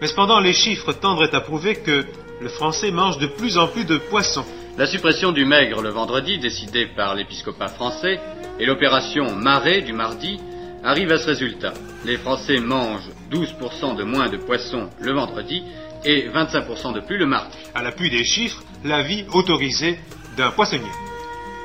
Mais 0.00 0.08
cependant, 0.08 0.40
les 0.40 0.52
chiffres 0.52 0.92
tendraient 0.92 1.32
à 1.36 1.40
prouver 1.40 1.76
que 1.76 2.04
le 2.40 2.48
français 2.48 2.90
mange 2.90 3.18
de 3.18 3.28
plus 3.28 3.58
en 3.58 3.68
plus 3.68 3.84
de 3.84 3.98
poissons. 3.98 4.44
La 4.76 4.88
suppression 4.88 5.30
du 5.30 5.44
maigre 5.44 5.82
le 5.82 5.90
vendredi, 5.90 6.40
décidée 6.40 6.86
par 6.86 7.14
l'épiscopat 7.14 7.68
français, 7.68 8.18
et 8.58 8.66
l'opération 8.66 9.36
marée 9.36 9.82
du 9.82 9.92
mardi 9.92 10.40
arrivent 10.82 11.12
à 11.12 11.18
ce 11.18 11.26
résultat. 11.26 11.74
Les 12.04 12.16
Français 12.16 12.58
mangent 12.58 13.08
12% 13.30 13.94
de 13.94 14.02
moins 14.02 14.28
de 14.28 14.38
poissons 14.38 14.90
le 14.98 15.12
vendredi 15.12 15.62
et 16.04 16.28
25% 16.28 16.92
de 16.92 17.00
plus 17.06 17.18
le 17.18 17.26
mardi. 17.26 17.56
À 17.72 17.84
l'appui 17.84 18.10
des 18.10 18.24
chiffres, 18.24 18.64
l'avis 18.82 19.24
autorisé 19.32 20.00
d'un 20.36 20.50
poissonnier. 20.50 20.90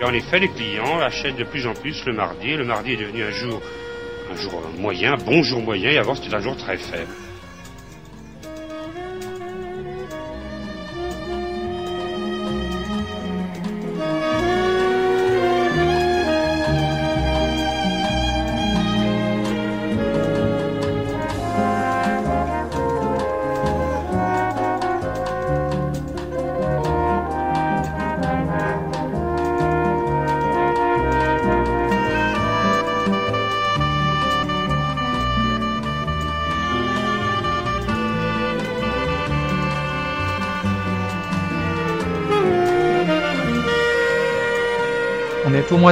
Et 0.01 0.03
en 0.03 0.13
effet, 0.13 0.39
les 0.39 0.49
clients 0.49 0.99
achètent 0.99 1.37
de 1.37 1.43
plus 1.43 1.67
en 1.67 1.73
plus 1.73 2.03
le 2.05 2.13
mardi. 2.13 2.55
Le 2.55 2.65
mardi 2.65 2.93
est 2.93 2.97
devenu 2.97 3.23
un 3.23 3.29
jour 3.29 3.61
un 4.31 4.35
jour 4.35 4.63
moyen, 4.79 5.15
bon 5.17 5.43
jour 5.43 5.61
moyen, 5.61 5.91
et 5.91 5.97
avant 5.97 6.15
c'était 6.15 6.33
un 6.33 6.39
jour 6.39 6.55
très 6.55 6.77
faible. 6.77 7.11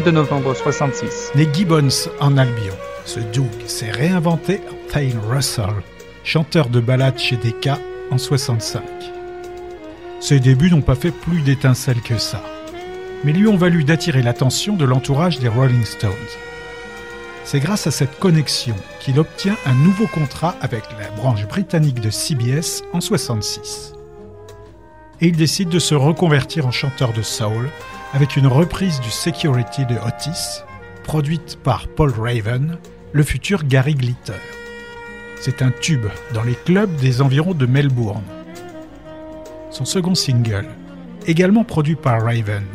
De 0.02 0.12
novembre 0.12 0.54
66. 0.54 1.32
Né 1.36 1.48
Gibbons 1.52 2.10
en 2.22 2.38
Albion, 2.38 2.74
ce 3.06 3.20
Doug 3.20 3.50
s'est 3.66 3.92
réinventé 3.92 4.62
en 4.70 4.92
Thane 4.92 5.20
Russell, 5.30 5.74
chanteur 6.24 6.70
de 6.70 6.80
ballades 6.80 7.18
chez 7.18 7.36
Decca 7.36 7.80
en 8.10 8.18
65. 8.18 8.82
Ses 10.22 10.40
débuts 10.40 10.72
n'ont 10.72 10.82
pas 10.82 10.96
fait 10.96 11.12
plus 11.12 11.42
d'étincelles 11.42 12.02
que 12.02 12.18
ça, 12.18 12.42
mais 13.24 13.34
lui 13.34 13.48
ont 13.48 13.58
valu 13.58 13.84
d'attirer 13.84 14.22
l'attention 14.22 14.76
de 14.76 14.86
l'entourage 14.86 15.40
des 15.40 15.50
Rolling 15.50 15.84
Stones. 15.84 16.12
C'est 17.44 17.60
grâce 17.60 17.88
à 17.88 17.92
cette 17.92 18.20
connexion 18.20 18.76
qu'il 19.02 19.20
obtient 19.20 19.58
un 19.66 19.74
nouveau 19.74 20.08
contrat 20.08 20.56
avec 20.62 20.84
la 21.00 21.10
branche 21.10 21.46
britannique 21.48 22.00
de 22.00 22.10
CBS 22.10 22.84
en 22.94 23.02
66. 23.02 23.94
Et 25.20 25.28
il 25.28 25.36
décide 25.36 25.70
de 25.70 25.80
se 25.80 25.96
reconvertir 25.96 26.68
en 26.68 26.72
chanteur 26.72 27.12
de 27.12 27.22
soul 27.22 27.70
avec 28.14 28.38
une 28.38 28.48
reprise 28.48 29.00
du 29.02 29.10
Security 29.10 29.86
de 29.86 29.96
Otis, 29.96 30.64
produite 31.04 31.58
par 31.64 31.88
Paul 31.88 32.12
Raven, 32.18 32.78
le 33.12 33.24
futur 33.24 33.64
Gary 33.66 33.94
Glitter. 33.94 34.34
C'est 35.40 35.62
un 35.62 35.72
tube 35.72 36.08
dans 36.34 36.44
les 36.44 36.56
clubs 36.56 36.94
des 36.98 37.22
environs 37.22 37.54
de 37.54 37.66
Melbourne. 37.66 38.24
Son 39.72 39.86
second 39.86 40.16
single, 40.16 40.66
également 41.28 41.64
produit 41.64 41.96
par 41.96 42.24
Raven, 42.24 42.66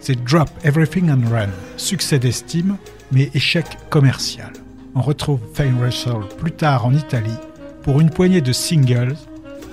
c'est 0.00 0.22
Drop 0.24 0.50
Everything 0.64 1.10
and 1.10 1.30
Run, 1.30 1.50
succès 1.76 2.18
d'estime, 2.18 2.76
mais 3.12 3.30
échec 3.34 3.66
commercial. 3.88 4.52
On 4.96 5.00
retrouve 5.00 5.40
Fane 5.54 5.80
Russell 5.80 6.22
plus 6.38 6.52
tard 6.52 6.86
en 6.86 6.92
Italie 6.92 7.38
pour 7.82 8.00
une 8.00 8.10
poignée 8.10 8.40
de 8.40 8.52
singles 8.52 9.16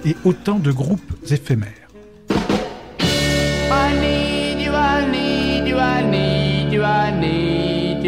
et 0.05 0.15
autant 0.23 0.59
de 0.59 0.71
groupes 0.71 1.13
éphémères. 1.31 1.78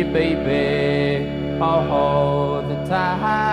You, 0.01 0.13
baby, 0.13 1.61
all 1.61 2.61
the 2.63 2.75
time. 2.87 3.50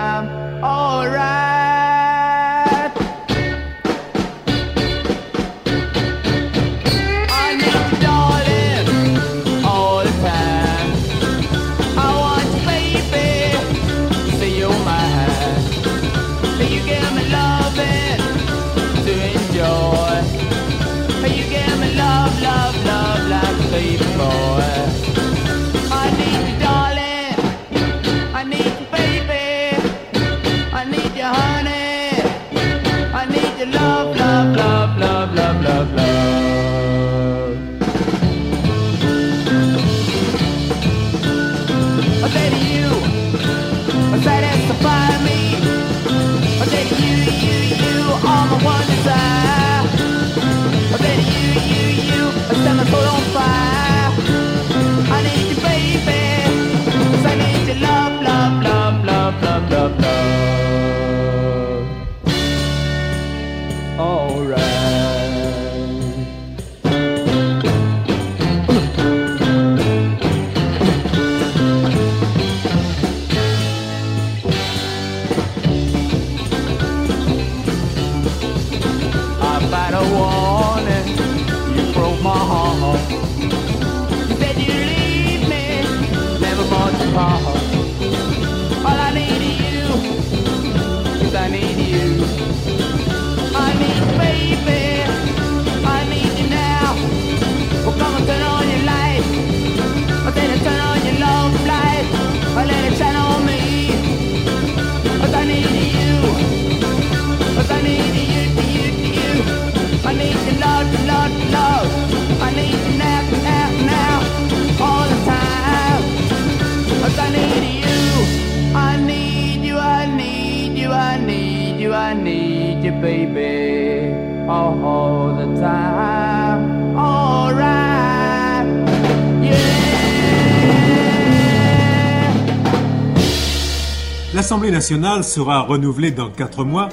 L'Assemblée 134.69 134.99
nationale 134.99 135.23
sera 135.23 135.61
renouvelée 135.61 136.11
dans 136.11 136.29
quatre 136.29 136.63
mois. 136.63 136.89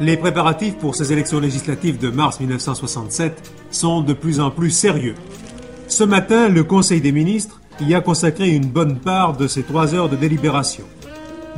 Les 0.00 0.16
préparatifs 0.16 0.78
pour 0.78 0.94
ces 0.94 1.12
élections 1.12 1.38
législatives 1.38 1.98
de 1.98 2.08
mars 2.08 2.40
1967 2.40 3.52
sont 3.70 4.00
de 4.00 4.14
plus 4.14 4.40
en 4.40 4.50
plus 4.50 4.70
sérieux. 4.70 5.14
Ce 5.86 6.02
matin, 6.02 6.48
le 6.48 6.64
Conseil 6.64 7.02
des 7.02 7.12
ministres 7.12 7.60
y 7.78 7.92
a 7.94 8.00
consacré 8.00 8.48
une 8.48 8.68
bonne 8.68 8.98
part 9.00 9.36
de 9.36 9.48
ses 9.48 9.62
trois 9.62 9.94
heures 9.94 10.08
de 10.08 10.16
délibération. 10.16 10.84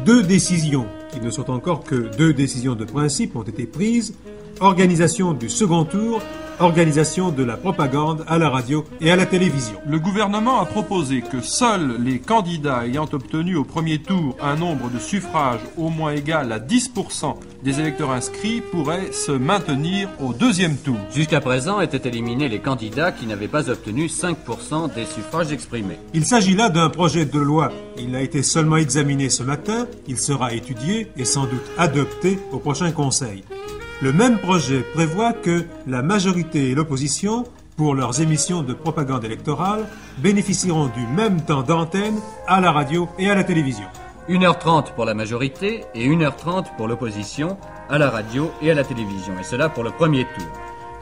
Deux 0.05 0.25
décisions, 0.25 0.87
qui 1.13 1.21
ne 1.21 1.31
sont 1.31 1.49
encore 1.49 1.85
que 1.85 2.11
deux 2.17 2.33
décisions 2.33 2.75
de 2.75 2.85
principe, 2.85 3.37
ont 3.37 3.45
été 3.45 3.65
prises. 3.65 4.15
Organisation 4.63 5.33
du 5.33 5.49
second 5.49 5.85
tour, 5.85 6.23
organisation 6.61 7.33
de 7.33 7.43
la 7.43 7.57
propagande 7.57 8.25
à 8.29 8.39
la 8.39 8.49
radio 8.49 8.85
et 9.01 9.11
à 9.11 9.17
la 9.17 9.27
télévision. 9.27 9.75
Le 9.89 9.99
gouvernement 9.99 10.61
a 10.61 10.67
proposé 10.67 11.21
que 11.21 11.41
seuls 11.41 11.97
les 11.99 12.21
candidats 12.21 12.87
ayant 12.87 13.09
obtenu 13.13 13.57
au 13.57 13.65
premier 13.65 13.99
tour 13.99 14.37
un 14.41 14.55
nombre 14.55 14.89
de 14.89 15.01
suffrages 15.01 15.59
au 15.77 15.89
moins 15.89 16.13
égal 16.13 16.53
à 16.53 16.61
10% 16.61 17.35
des 17.65 17.81
électeurs 17.81 18.13
inscrits 18.13 18.61
pourraient 18.61 19.11
se 19.11 19.33
maintenir 19.33 20.09
au 20.21 20.33
deuxième 20.33 20.77
tour. 20.77 20.99
Jusqu'à 21.13 21.41
présent 21.41 21.81
étaient 21.81 22.09
éliminés 22.09 22.49
les 22.49 22.61
candidats 22.61 23.11
qui 23.11 23.27
n'avaient 23.27 23.49
pas 23.49 23.69
obtenu 23.69 24.07
5% 24.07 24.95
des 24.95 25.07
suffrages 25.07 25.51
exprimés. 25.51 25.99
Il 26.15 26.25
s'agit 26.25 26.55
là 26.55 26.69
d'un 26.69 26.89
projet 26.89 27.25
de 27.25 27.41
loi. 27.41 27.73
Il 27.99 28.15
a 28.15 28.21
été 28.21 28.45
seulement 28.45 28.77
examiné 28.77 29.29
ce 29.29 29.43
matin, 29.43 29.89
il 30.07 30.19
sera 30.19 30.55
étudié 30.55 31.09
et 31.17 31.25
sans 31.25 31.47
doute 31.47 31.69
adopté 31.79 32.39
au 32.53 32.59
prochain 32.59 32.93
Conseil. 32.93 33.43
Le 34.03 34.13
même 34.13 34.41
projet 34.41 34.81
prévoit 34.81 35.33
que 35.33 35.65
la 35.87 36.03
majorité 36.03 36.71
et 36.71 36.75
l'opposition, 36.75 37.45
pour 37.77 37.95
leurs 37.95 38.21
émissions 38.21 38.65
de 38.65 38.73
propagande 38.73 39.25
électorale, 39.25 39.87
bénéficieront 40.19 40.89
du 40.89 41.07
même 41.07 41.41
temps 41.43 41.63
d'antenne 41.63 42.19
à 42.49 42.61
la 42.61 42.73
radio 42.73 43.09
et 43.21 43.31
à 43.31 43.37
la 43.37 43.45
télévision. 43.45 43.85
1h30 44.29 44.95
pour 44.95 45.05
la 45.05 45.15
majorité 45.15 45.85
et 45.95 46.09
1h30 46.09 46.75
pour 46.77 46.89
l'opposition 46.89 47.57
à 47.89 47.97
la 47.97 48.11
radio 48.11 48.51
et 48.61 48.73
à 48.73 48.75
la 48.75 48.83
télévision, 48.83 49.39
et 49.39 49.45
cela 49.45 49.69
pour 49.69 49.85
le 49.85 49.93
premier 49.93 50.25
tour. 50.37 50.49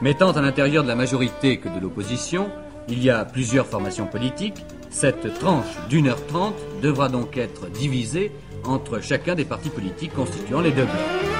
Mais 0.01 0.13
tant 0.13 0.33
à 0.33 0.41
l'intérieur 0.41 0.83
de 0.83 0.87
la 0.87 0.95
majorité 0.95 1.57
que 1.57 1.69
de 1.69 1.79
l'opposition, 1.79 2.51
il 2.87 3.03
y 3.03 3.09
a 3.09 3.25
plusieurs 3.25 3.65
formations 3.65 4.05
politiques. 4.05 4.63
Cette 4.91 5.39
tranche 5.39 5.75
d'une 5.89 6.07
heure 6.07 6.23
trente 6.27 6.53
devra 6.83 7.09
donc 7.09 7.35
être 7.35 7.67
divisée 7.71 8.31
entre 8.63 9.01
chacun 9.01 9.33
des 9.33 9.45
partis 9.45 9.69
politiques 9.69 10.13
constituant 10.13 10.61
les 10.61 10.69
deux 10.69 10.83
blocs. 10.83 11.30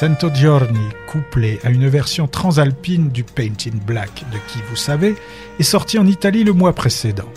Cento 0.00 0.30
Giorni, 0.32 0.88
couplé 1.06 1.58
à 1.62 1.68
une 1.68 1.86
version 1.86 2.26
transalpine 2.26 3.10
du 3.10 3.22
Paint 3.22 3.66
in 3.66 3.76
Black 3.84 4.24
de 4.32 4.38
qui 4.50 4.58
vous 4.70 4.76
savez, 4.76 5.14
est 5.58 5.62
sorti 5.62 5.98
en 5.98 6.06
Italie 6.06 6.42
le 6.42 6.54
mois 6.54 6.72
précédent. 6.72 7.28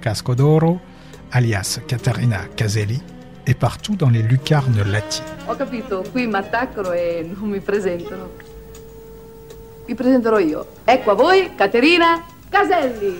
Casco 0.00 0.34
d'Oro, 0.34 0.80
alias 1.30 1.78
Caterina 1.86 2.40
Caselli, 2.56 3.00
est 3.46 3.54
partout 3.54 3.94
dans 3.94 4.10
les 4.10 4.22
lucarnes 4.22 4.82
latines. 4.90 5.22
Ho 5.46 5.54
capito, 5.54 6.02
qui 6.10 6.26
mi 6.26 6.34
attaccano 6.34 6.90
e 6.90 7.24
non 7.38 7.48
mi 7.48 7.60
presentano. 7.60 8.30
Vi 9.86 9.94
presenterò 9.94 10.40
io. 10.40 10.66
Ecco 10.84 11.12
a 11.12 11.14
voi 11.14 11.54
Caterina 11.54 12.20
Caselli. 12.48 13.16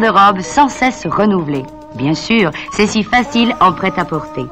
Garde-robe 0.00 0.40
sans 0.40 0.68
cesse 0.68 1.06
renouvelée. 1.06 1.64
Bien 1.96 2.14
sûr, 2.14 2.50
c'est 2.72 2.86
si 2.86 3.02
facile 3.02 3.54
en 3.60 3.74
prêt-à-porter. 3.74 4.46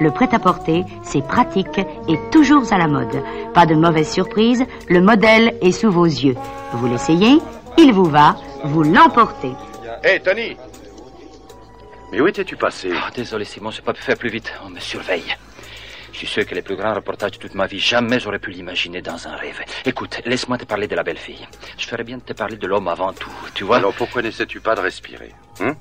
Le 0.00 0.10
prêt-à-porter, 0.10 0.84
c'est 1.04 1.24
pratique 1.24 1.78
et 2.08 2.18
toujours 2.32 2.64
à 2.72 2.78
la 2.78 2.88
mode. 2.88 3.22
Pas 3.54 3.64
de 3.64 3.76
mauvaise 3.76 4.10
surprise, 4.10 4.64
le 4.88 5.00
modèle 5.00 5.56
est 5.60 5.70
sous 5.70 5.92
vos 5.92 6.06
yeux. 6.06 6.34
Vous 6.72 6.88
l'essayez, 6.88 7.38
il 7.78 7.92
vous 7.92 8.06
va, 8.06 8.34
vous 8.64 8.82
l'emportez. 8.82 9.52
Hé, 10.02 10.18
Tony 10.18 10.56
Mais 12.10 12.20
où 12.20 12.26
étais-tu 12.26 12.56
passé? 12.56 12.90
Ah, 12.92 13.10
désolé 13.14 13.44
Simon, 13.44 13.70
j'ai 13.70 13.82
pas 13.82 13.92
pu 13.92 14.02
faire 14.02 14.16
plus 14.16 14.30
vite. 14.30 14.52
On 14.66 14.70
me 14.70 14.80
surveille. 14.80 15.36
Je 16.12 16.18
suis 16.18 16.26
sûr 16.26 16.46
que 16.46 16.54
les 16.54 16.62
plus 16.62 16.76
grands 16.76 16.94
reportages 16.94 17.32
de 17.32 17.38
toute 17.38 17.54
ma 17.54 17.66
vie, 17.66 17.80
jamais 17.80 18.20
j'aurais 18.20 18.38
pu 18.38 18.50
l'imaginer 18.50 19.00
dans 19.02 19.26
un 19.26 19.34
rêve. 19.36 19.60
Écoute, 19.84 20.20
laisse-moi 20.24 20.58
te 20.58 20.64
parler 20.64 20.86
de 20.86 20.94
la 20.94 21.02
belle 21.02 21.18
fille. 21.18 21.46
Je 21.78 21.86
ferais 21.86 22.04
bien 22.04 22.18
de 22.18 22.22
te 22.22 22.32
parler 22.32 22.56
de 22.56 22.66
l'homme 22.66 22.88
avant 22.88 23.12
tout, 23.12 23.32
tu 23.54 23.64
vois 23.64 23.78
Alors 23.78 23.94
pourquoi 23.94 24.22
n'essaies-tu 24.22 24.60
pas 24.60 24.74
de 24.74 24.80
respirer 24.80 25.32
hein? 25.60 25.74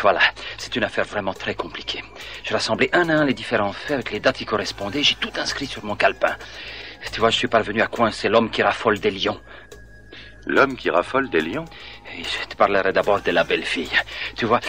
Voilà, 0.00 0.20
c'est 0.58 0.76
une 0.76 0.84
affaire 0.84 1.04
vraiment 1.04 1.34
très 1.34 1.54
compliquée. 1.54 2.02
J'ai 2.44 2.54
rassemblé 2.54 2.88
un 2.92 3.08
à 3.08 3.14
un 3.14 3.24
les 3.24 3.34
différents 3.34 3.72
faits 3.72 3.92
avec 3.92 4.12
les 4.12 4.20
dates 4.20 4.36
qui 4.36 4.44
correspondaient. 4.44 5.02
J'ai 5.02 5.16
tout 5.16 5.32
inscrit 5.36 5.66
sur 5.66 5.84
mon 5.84 5.96
calepin. 5.96 6.36
Tu 7.12 7.20
vois, 7.20 7.30
je 7.30 7.36
suis 7.36 7.48
parvenu 7.48 7.82
à 7.82 7.86
coincer 7.86 8.28
l'homme 8.28 8.50
qui 8.50 8.62
raffole 8.62 8.98
des 8.98 9.10
lions. 9.10 9.40
L'homme 10.46 10.76
qui 10.76 10.90
raffole 10.90 11.28
des 11.28 11.40
lions? 11.40 11.64
Je 12.16 12.46
te 12.46 12.56
parlerai 12.56 12.92
d'abord 12.92 13.20
de 13.20 13.32
la 13.32 13.44
belle 13.44 13.64
fille. 13.64 13.90
Tu 14.36 14.44
vois... 14.46 14.60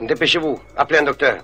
Dépêchez-vous, 0.00 0.60
appelez 0.76 0.98
un 1.00 1.02
docteur. 1.04 1.38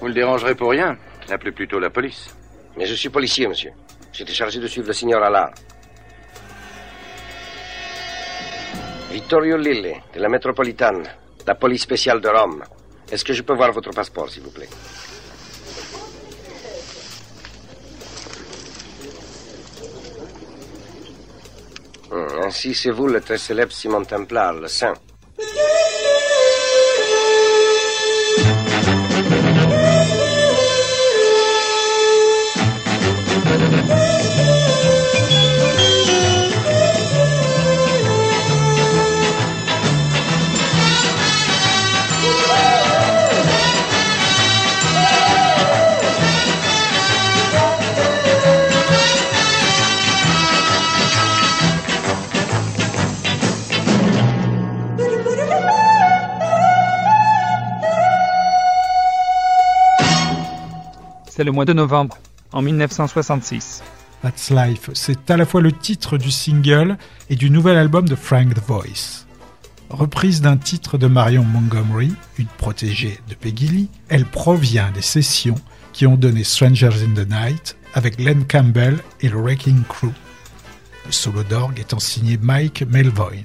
Vous 0.00 0.06
le 0.06 0.14
dérangerez 0.14 0.54
pour 0.54 0.70
rien. 0.70 0.96
Appelez 1.28 1.52
plutôt 1.52 1.78
la 1.78 1.90
police. 1.90 2.34
Mais 2.76 2.86
je 2.86 2.94
suis 2.94 3.08
policier, 3.08 3.46
monsieur. 3.46 3.72
J'étais 4.12 4.32
chargé 4.32 4.60
de 4.60 4.66
suivre 4.66 4.86
le 4.86 4.92
signor 4.92 5.22
Allard. 5.22 5.50
Vittorio 9.10 9.56
Lille 9.56 9.94
de 10.14 10.20
la 10.20 10.28
Metropolitane, 10.28 11.02
la 11.46 11.54
police 11.54 11.82
spéciale 11.82 12.20
de 12.20 12.28
Rome. 12.28 12.62
Est-ce 13.10 13.24
que 13.24 13.32
je 13.32 13.42
peux 13.42 13.54
voir 13.54 13.72
votre 13.72 13.90
passeport, 13.90 14.30
s'il 14.30 14.42
vous 14.42 14.52
plaît? 14.52 14.68
Ainsi, 22.12 22.74
c'est 22.74 22.90
vous 22.90 23.06
le 23.06 23.20
très 23.20 23.38
célèbre 23.38 23.72
Simon 23.72 24.04
Templar, 24.04 24.54
le 24.54 24.68
saint. 24.68 24.94
Le 61.42 61.52
mois 61.52 61.64
de 61.64 61.72
novembre, 61.72 62.18
en 62.52 62.60
1966. 62.60 63.82
That's 64.22 64.50
Life, 64.50 64.90
c'est 64.92 65.30
à 65.30 65.38
la 65.38 65.46
fois 65.46 65.62
le 65.62 65.72
titre 65.72 66.18
du 66.18 66.30
single 66.30 66.98
et 67.30 67.36
du 67.36 67.48
nouvel 67.48 67.78
album 67.78 68.06
de 68.06 68.14
Frank 68.14 68.52
the 68.52 68.60
Voice. 68.66 69.24
Reprise 69.88 70.42
d'un 70.42 70.58
titre 70.58 70.98
de 70.98 71.06
Marion 71.06 71.42
Montgomery, 71.42 72.12
une 72.36 72.46
protégée 72.46 73.18
de 73.30 73.34
Peggy 73.34 73.68
Lee, 73.68 73.88
elle 74.10 74.26
provient 74.26 74.90
des 74.90 75.00
sessions 75.00 75.54
qui 75.94 76.06
ont 76.06 76.16
donné 76.16 76.44
Strangers 76.44 77.02
in 77.02 77.14
the 77.14 77.26
Night 77.26 77.74
avec 77.94 78.20
Len 78.20 78.46
Campbell 78.46 78.98
et 79.22 79.30
le 79.30 79.40
Wrecking 79.40 79.82
Crew. 79.84 80.12
Le 81.06 81.12
solo 81.12 81.42
d'orgue 81.42 81.80
étant 81.80 82.00
signé 82.00 82.36
Mike 82.36 82.84
Melvoin. 82.86 83.44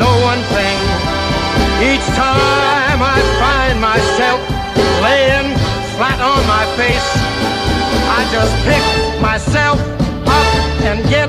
Know 0.00 0.16
one 0.24 0.42
thing. 0.56 0.78
Each 1.90 2.06
time 2.16 3.00
I 3.04 3.18
find 3.42 3.76
myself 3.78 4.40
laying 5.04 5.52
flat 5.96 6.18
on 6.24 6.40
my 6.48 6.64
face, 6.80 7.10
I 8.08 8.20
just 8.32 8.54
pick 8.64 8.84
myself 9.20 9.78
up 10.26 10.48
and 10.88 10.98
get 11.10 11.28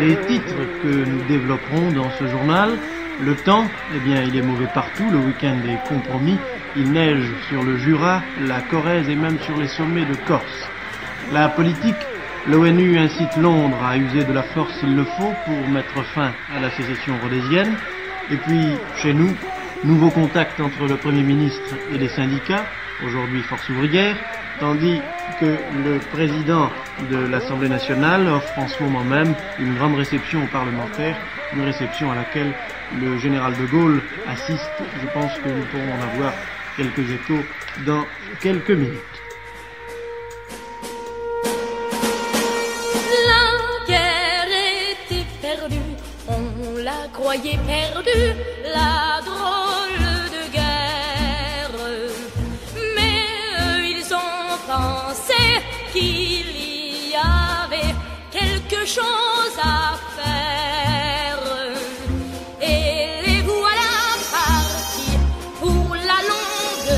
Les 0.00 0.16
titres 0.16 0.56
que 0.82 1.04
nous 1.04 1.22
développerons 1.28 1.90
dans 1.90 2.10
ce 2.18 2.26
journal, 2.26 2.70
le 3.20 3.34
temps, 3.34 3.66
eh 3.94 3.98
bien, 3.98 4.22
il 4.22 4.34
est 4.34 4.40
mauvais 4.40 4.68
partout, 4.72 5.04
le 5.12 5.18
week-end 5.18 5.58
est 5.68 5.86
compromis, 5.86 6.38
il 6.74 6.90
neige 6.90 7.26
sur 7.50 7.62
le 7.62 7.76
Jura, 7.76 8.22
la 8.46 8.62
Corrèze 8.62 9.10
et 9.10 9.14
même 9.14 9.38
sur 9.40 9.58
les 9.58 9.68
sommets 9.68 10.06
de 10.06 10.14
Corse. 10.26 10.68
La 11.34 11.50
politique, 11.50 12.00
l'ONU 12.48 12.96
incite 12.98 13.36
Londres 13.36 13.76
à 13.84 13.98
user 13.98 14.24
de 14.24 14.32
la 14.32 14.42
force 14.42 14.72
s'il 14.80 14.96
le 14.96 15.04
faut 15.04 15.34
pour 15.44 15.68
mettre 15.68 16.02
fin 16.14 16.32
à 16.56 16.60
la 16.60 16.70
sécession 16.70 17.18
rhodésienne. 17.22 17.74
Et 18.30 18.36
puis, 18.36 18.68
chez 19.02 19.12
nous, 19.12 19.36
nouveau 19.84 20.08
contact 20.08 20.60
entre 20.60 20.88
le 20.88 20.96
Premier 20.96 21.22
ministre 21.22 21.74
et 21.92 21.98
les 21.98 22.08
syndicats, 22.08 22.64
aujourd'hui 23.04 23.42
force 23.42 23.68
ouvrière, 23.68 24.16
tandis 24.60 25.00
que 25.40 25.56
le 25.84 25.98
président 26.12 26.70
de 27.10 27.16
l'Assemblée 27.16 27.68
nationale 27.68 28.28
offre 28.28 28.58
en 28.58 28.68
ce 28.68 28.82
moment 28.82 29.02
même 29.02 29.34
une 29.58 29.74
grande 29.74 29.96
réception 29.96 30.44
aux 30.44 30.48
parlementaires, 30.48 31.16
une 31.54 31.64
réception 31.64 32.12
à 32.12 32.14
laquelle 32.14 32.52
le 33.00 33.18
général 33.18 33.54
de 33.56 33.66
Gaulle 33.66 34.02
assiste. 34.28 34.70
Je 35.00 35.06
pense 35.08 35.32
que 35.38 35.48
nous 35.48 35.64
pourrons 35.64 35.92
en 35.92 36.12
avoir 36.12 36.32
quelques 36.76 37.10
échos 37.10 37.42
dans 37.86 38.04
quelques 38.40 38.70
minutes. 38.70 39.00
La 43.26 43.96
était 44.92 45.26
perdue, 45.40 45.96
on 46.28 46.82
la 46.82 47.08
croyait 47.12 47.58
perdue, 47.66 48.34
la 48.74 49.20
drôle 49.24 49.59
quelque 58.80 58.92
chose 58.92 59.56
à 59.62 59.98
faire. 60.16 61.42
Et 62.62 63.26
les 63.26 63.42
voilà 63.42 63.92
partis 64.30 65.18
pour 65.58 65.94
la 65.94 66.18
longue 66.30 66.92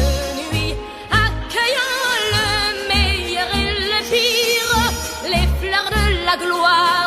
nuit, 0.53 0.75
accueillant 1.11 2.09
le 2.35 2.49
meilleur 2.89 3.49
et 3.55 3.69
le 3.93 4.01
pire, 4.13 4.75
les 5.25 5.47
fleurs 5.61 5.91
de 5.91 6.05
la 6.27 6.37
gloire, 6.37 7.02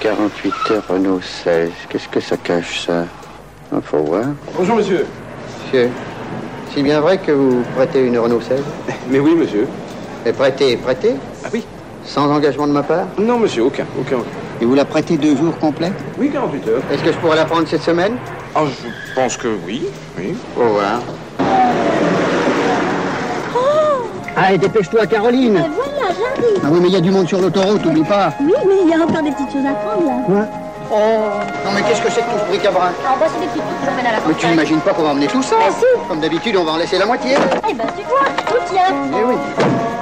48 0.00 0.54
heures 0.70 0.82
Renault 0.88 1.20
16. 1.20 1.70
Qu'est-ce 1.88 2.08
que 2.08 2.20
ça 2.20 2.36
cache, 2.38 2.86
ça? 2.86 3.04
Il 3.72 3.82
faut 3.82 3.98
voir. 3.98 4.24
Bonjour, 4.56 4.76
monsieur. 4.76 5.06
Monsieur, 5.66 5.90
c'est 6.74 6.82
bien 6.82 7.00
vrai 7.00 7.18
que 7.18 7.32
vous 7.32 7.62
prêtez 7.76 8.06
une 8.06 8.18
Renault 8.18 8.40
16 8.40 8.60
Mais 9.10 9.18
oui, 9.20 9.34
monsieur. 9.34 9.68
Et 10.26 10.32
prêtez, 10.32 10.76
prêtez? 10.78 11.14
Ah 11.44 11.48
oui 11.52 11.64
Sans 12.04 12.30
engagement 12.30 12.66
de 12.66 12.72
ma 12.72 12.82
part? 12.82 13.06
Non, 13.18 13.38
monsieur, 13.38 13.64
aucun, 13.64 13.84
aucun. 13.98 14.18
Et 14.60 14.64
vous 14.64 14.74
la 14.74 14.84
prêtez 14.84 15.16
deux 15.16 15.36
jours 15.36 15.56
complets? 15.58 15.92
Oui, 16.18 16.30
48 16.30 16.68
heures. 16.68 16.82
Est-ce 16.90 17.02
que 17.04 17.12
je 17.12 17.18
pourrais 17.18 17.36
la 17.36 17.44
prendre 17.44 17.68
cette 17.68 17.82
semaine? 17.82 18.16
Ah, 18.54 18.62
je 18.66 19.14
pense 19.14 19.36
que 19.36 19.48
oui, 19.66 19.82
oui. 20.18 20.34
Au 20.56 20.60
revoir. 20.64 21.00
Allez, 24.36 24.58
dépêche-toi, 24.58 25.06
Caroline. 25.06 25.62
Ah 26.62 26.68
oui, 26.70 26.78
mais 26.80 26.88
il 26.88 26.92
y 26.94 26.96
a 26.96 27.00
du 27.00 27.10
monde 27.10 27.28
sur 27.28 27.40
l'autoroute, 27.40 27.84
oublie 27.86 28.04
pas. 28.04 28.32
Oui, 28.40 28.52
mais 28.66 28.74
il 28.84 28.88
y 28.88 28.94
a 28.94 29.04
encore 29.04 29.22
des 29.22 29.30
petites 29.30 29.52
choses 29.52 29.66
à 29.66 29.72
prendre 29.74 30.06
là. 30.06 30.12
Quoi 30.26 30.46
Oh 30.92 30.96
Non, 31.64 31.70
mais 31.72 31.82
qu'est-ce 31.82 32.02
que 32.02 32.10
c'est 32.10 32.20
que 32.22 32.26
tout 32.30 32.38
ce 32.44 32.48
bric-à-brac 32.48 32.92
Ah 33.06 33.14
bah 33.20 33.26
c'est 33.32 33.38
des 33.40 33.46
petits 33.46 33.60
trucs 33.60 33.78
que 33.80 33.86
j'emmène 33.86 34.06
à 34.06 34.12
la 34.12 34.18
Mais 34.26 34.34
tu 34.34 34.46
n'imagines 34.48 34.80
pas 34.80 34.92
qu'on 34.92 35.02
va 35.04 35.10
emmener 35.10 35.28
tout 35.28 35.42
ça 35.42 35.54
Mais 35.60 35.70
si. 35.70 35.84
Comme 36.08 36.18
d'habitude, 36.18 36.56
on 36.56 36.64
va 36.64 36.72
en 36.72 36.76
laisser 36.78 36.98
la 36.98 37.06
moitié. 37.06 37.36
Eh 37.68 37.74
ben 37.74 37.84
tu 37.96 38.02
vois, 38.08 38.26
tout 38.48 38.58
tient. 38.72 38.92
Eh 39.16 39.24
oui. 39.24 39.36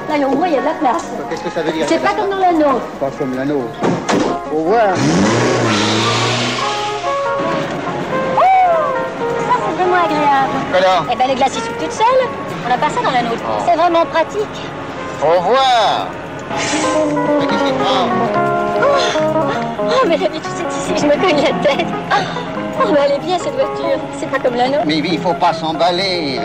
Là, 0.08 0.26
on 0.26 0.34
voit, 0.34 0.48
il 0.48 0.54
y 0.54 0.56
a 0.56 0.60
de 0.60 0.64
la 0.64 0.72
place. 0.80 1.04
Qu'est-ce 1.28 1.42
que 1.42 1.50
ça 1.50 1.60
veut 1.60 1.72
dire 1.72 1.84
C'est 1.86 1.98
pas 1.98 2.14
comme 2.18 2.30
dans 2.30 2.38
la 2.38 2.52
nôtre. 2.52 2.80
Pas 2.98 3.10
comme 3.18 3.36
la 3.36 3.44
nôtre. 3.44 3.74
Au 4.50 4.56
revoir. 4.56 4.94
Oh 8.40 8.42
Ça, 9.44 9.54
c'est 9.60 9.76
vraiment 9.76 10.04
agréable. 10.04 10.56
Alors 10.74 11.04
Eh 11.12 11.16
ben 11.16 11.28
les 11.28 11.34
glacis 11.34 11.60
sont 11.60 11.72
toutes 11.78 11.92
seules. 11.92 12.24
On 12.64 12.68
n'a 12.70 12.78
pas 12.78 12.88
ça 12.88 13.02
dans 13.04 13.10
la 13.10 13.22
nôtre. 13.22 13.42
Oh. 13.44 13.62
C'est 13.68 13.76
vraiment 13.76 14.06
pratique. 14.06 14.58
Au 15.22 15.38
revoir. 15.40 16.08
Mais 17.40 17.46
qu'est-ce 17.46 17.64
qui 17.64 17.72
te 17.72 17.82
prend 17.82 18.06
Oh, 19.90 20.06
mais 20.06 20.16
d'habitude 20.16 20.52
c'est 20.54 20.68
ici 20.76 20.92
que 20.94 21.00
je 21.00 21.06
me 21.06 21.20
cogne 21.20 21.42
la 21.42 21.68
tête. 21.68 21.86
Oh, 22.80 22.90
mais 22.92 22.98
elle 23.06 23.12
est 23.16 23.18
bien 23.26 23.38
cette 23.38 23.54
voiture. 23.54 23.98
C'est 24.18 24.30
pas 24.30 24.38
comme 24.38 24.54
la 24.54 24.68
nôtre. 24.68 24.84
Mais 24.86 24.98
il 24.98 25.18
faut 25.18 25.34
pas 25.34 25.52
s'emballer. 25.52 26.38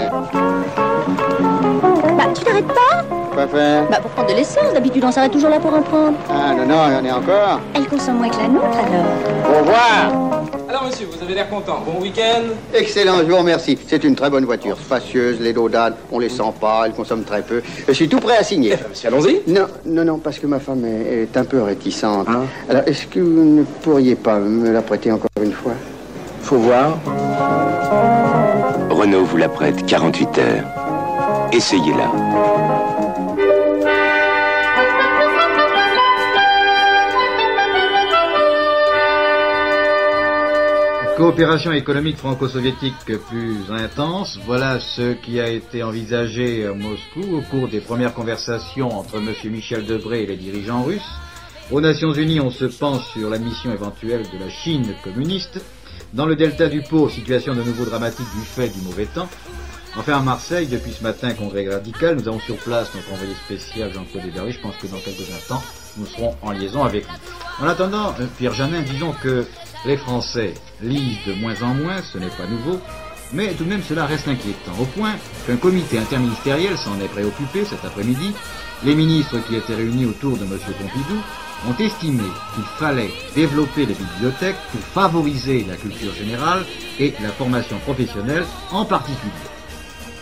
Bah, 2.17 2.23
tu 2.33 2.43
t'arrêtes 2.43 2.67
pas 2.67 3.03
Quoi 3.33 3.47
faire? 3.47 3.83
Bah, 3.89 3.97
pour 4.01 4.11
prendre 4.11 4.29
de 4.29 4.33
l'essence. 4.35 4.73
D'habitude, 4.73 5.03
on 5.05 5.11
s'arrête 5.11 5.31
toujours 5.31 5.49
là 5.49 5.59
pour 5.59 5.73
en 5.73 5.81
prendre. 5.81 6.13
Ah 6.29 6.53
non, 6.53 6.65
non, 6.65 6.83
il 6.87 7.07
y 7.07 7.11
en 7.11 7.13
a 7.13 7.17
encore. 7.19 7.59
Elle 7.75 7.87
consomme 7.87 8.17
moins 8.17 8.29
que 8.29 8.37
la 8.37 8.47
nôtre 8.47 8.77
alors. 8.77 9.55
Au 9.55 9.59
revoir. 9.59 10.11
Alors, 10.73 10.87
monsieur, 10.87 11.05
vous 11.05 11.23
avez 11.23 11.35
l'air 11.35 11.47
content. 11.51 11.83
Bon 11.85 12.01
week-end 12.01 12.41
Excellent, 12.73 13.19
je 13.19 13.25
vous 13.25 13.37
remercie. 13.37 13.77
C'est 13.87 14.03
une 14.03 14.15
très 14.15 14.31
bonne 14.31 14.45
voiture, 14.45 14.75
spacieuse, 14.75 15.39
les 15.39 15.53
dodades, 15.53 15.93
on 16.11 16.17
les 16.17 16.29
sent 16.29 16.51
pas, 16.59 16.81
elle 16.87 16.93
consomme 16.93 17.23
très 17.23 17.43
peu. 17.43 17.61
Je 17.87 17.93
suis 17.93 18.09
tout 18.09 18.19
prêt 18.19 18.37
à 18.37 18.43
signer. 18.43 18.73
monsieur, 18.89 19.09
allons-y. 19.09 19.43
Non, 19.45 19.67
non, 19.85 20.03
non, 20.03 20.17
parce 20.17 20.39
que 20.39 20.47
ma 20.47 20.59
femme 20.59 20.83
est, 20.83 21.25
est 21.25 21.37
un 21.37 21.45
peu 21.45 21.61
réticente. 21.61 22.27
Alors, 22.67 22.81
est-ce 22.87 23.05
que 23.05 23.19
vous 23.19 23.43
ne 23.43 23.61
pourriez 23.83 24.15
pas 24.15 24.39
me 24.39 24.71
la 24.71 24.81
prêter 24.81 25.11
encore 25.11 25.29
une 25.43 25.53
fois? 25.53 25.73
Faut 26.41 26.57
voir. 26.57 26.97
Renault 28.89 29.25
vous 29.25 29.37
la 29.37 29.49
prête 29.49 29.85
48 29.85 30.37
heures. 30.39 30.65
Essayez-la. 31.51 32.82
Coopération 41.17 41.71
économique 41.71 42.17
franco-soviétique 42.17 42.95
plus 43.29 43.57
intense, 43.69 44.39
voilà 44.47 44.79
ce 44.79 45.13
qui 45.13 45.39
a 45.39 45.47
été 45.47 45.83
envisagé 45.83 46.65
à 46.65 46.73
Moscou 46.73 47.37
au 47.37 47.41
cours 47.41 47.67
des 47.67 47.81
premières 47.81 48.15
conversations 48.15 48.89
entre 48.97 49.17
M. 49.17 49.31
Michel 49.51 49.85
Debré 49.85 50.23
et 50.23 50.25
les 50.25 50.37
dirigeants 50.37 50.81
russes. 50.81 51.01
Aux 51.71 51.81
Nations 51.81 52.13
Unies, 52.13 52.39
on 52.39 52.49
se 52.49 52.65
penche 52.65 53.05
sur 53.13 53.29
la 53.29 53.37
mission 53.37 53.71
éventuelle 53.71 54.23
de 54.33 54.39
la 54.39 54.49
Chine 54.49 54.95
communiste. 55.03 55.61
Dans 56.13 56.25
le 56.25 56.35
delta 56.35 56.67
du 56.67 56.81
Pô, 56.81 57.07
situation 57.09 57.53
de 57.53 57.61
nouveau 57.61 57.85
dramatique 57.85 58.27
du 58.35 58.43
fait 58.43 58.69
du 58.69 58.81
mauvais 58.81 59.05
temps. 59.05 59.29
Enfin, 59.95 60.17
à 60.17 60.21
Marseille, 60.21 60.65
depuis 60.65 60.93
ce 60.93 61.03
matin, 61.03 61.33
congrès 61.33 61.69
radical, 61.69 62.15
nous 62.15 62.27
avons 62.27 62.39
sur 62.39 62.57
place 62.57 62.89
notre 62.95 63.13
envoyé 63.13 63.35
spécial 63.45 63.93
Jean-Claude 63.93 64.25
Héberry. 64.25 64.51
Je 64.51 64.61
pense 64.61 64.75
que 64.77 64.87
dans 64.87 64.97
quelques 64.97 65.31
instants, 65.31 65.61
nous 65.97 66.05
serons 66.05 66.35
en 66.41 66.51
liaison 66.51 66.83
avec 66.83 67.03
lui. 67.05 67.13
En 67.61 67.67
attendant, 67.67 68.13
euh, 68.19 68.25
Pierre 68.37 68.53
Janin, 68.53 68.81
disons 68.81 69.13
que 69.21 69.45
les 69.85 69.97
Français 69.97 70.53
lisent 70.81 71.23
de 71.27 71.33
moins 71.33 71.61
en 71.61 71.73
moins, 71.73 72.01
ce 72.01 72.17
n'est 72.17 72.27
pas 72.27 72.47
nouveau, 72.47 72.79
mais 73.33 73.53
tout 73.53 73.63
de 73.63 73.69
même 73.69 73.83
cela 73.83 74.05
reste 74.05 74.27
inquiétant, 74.27 74.73
au 74.79 74.85
point 74.85 75.15
qu'un 75.45 75.57
comité 75.57 75.97
interministériel 75.97 76.77
s'en 76.77 76.99
est 76.99 77.07
préoccupé 77.07 77.65
cet 77.65 77.83
après-midi. 77.83 78.33
Les 78.85 78.95
ministres 78.95 79.37
qui 79.47 79.55
étaient 79.55 79.75
réunis 79.75 80.05
autour 80.05 80.37
de 80.37 80.43
M. 80.43 80.57
Pompidou 80.79 81.19
ont 81.67 81.83
estimé 81.83 82.23
qu'il 82.53 82.63
fallait 82.77 83.11
développer 83.35 83.85
les 83.85 83.93
bibliothèques 83.95 84.57
pour 84.71 84.81
favoriser 84.81 85.65
la 85.67 85.75
culture 85.77 86.13
générale 86.13 86.65
et 86.99 87.13
la 87.21 87.29
formation 87.29 87.77
professionnelle 87.79 88.45
en 88.71 88.85
particulier. 88.85 89.31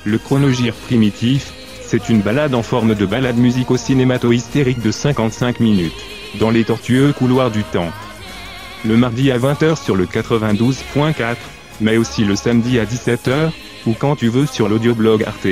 Le 0.06 0.18
chronogire 0.18 0.74
primitif, 0.74 1.54
c'est 1.92 2.08
une 2.08 2.22
balade 2.22 2.56
en 2.56 2.64
forme 2.64 2.96
de 2.96 3.06
balade 3.06 3.36
musico-cinémato-hystérique 3.36 4.82
de 4.82 4.92
55 4.92 5.60
minutes, 5.60 5.92
dans 6.40 6.50
les 6.50 6.64
tortueux 6.64 7.12
couloirs 7.12 7.52
du 7.52 7.66
temps. 7.66 7.92
Le 8.86 8.96
mardi 8.96 9.30
à 9.30 9.38
20h 9.38 9.76
sur 9.76 9.98
le 9.98 10.06
92.4, 10.06 11.36
mais 11.82 11.98
aussi 11.98 12.24
le 12.24 12.38
samedi 12.38 12.80
à 12.80 12.86
17h, 12.86 13.52
ou 13.86 13.92
quand 13.92 14.16
tu 14.16 14.30
veux 14.30 14.46
sur 14.46 14.70
l'audioblog 14.70 15.26
Arte. 15.26 15.48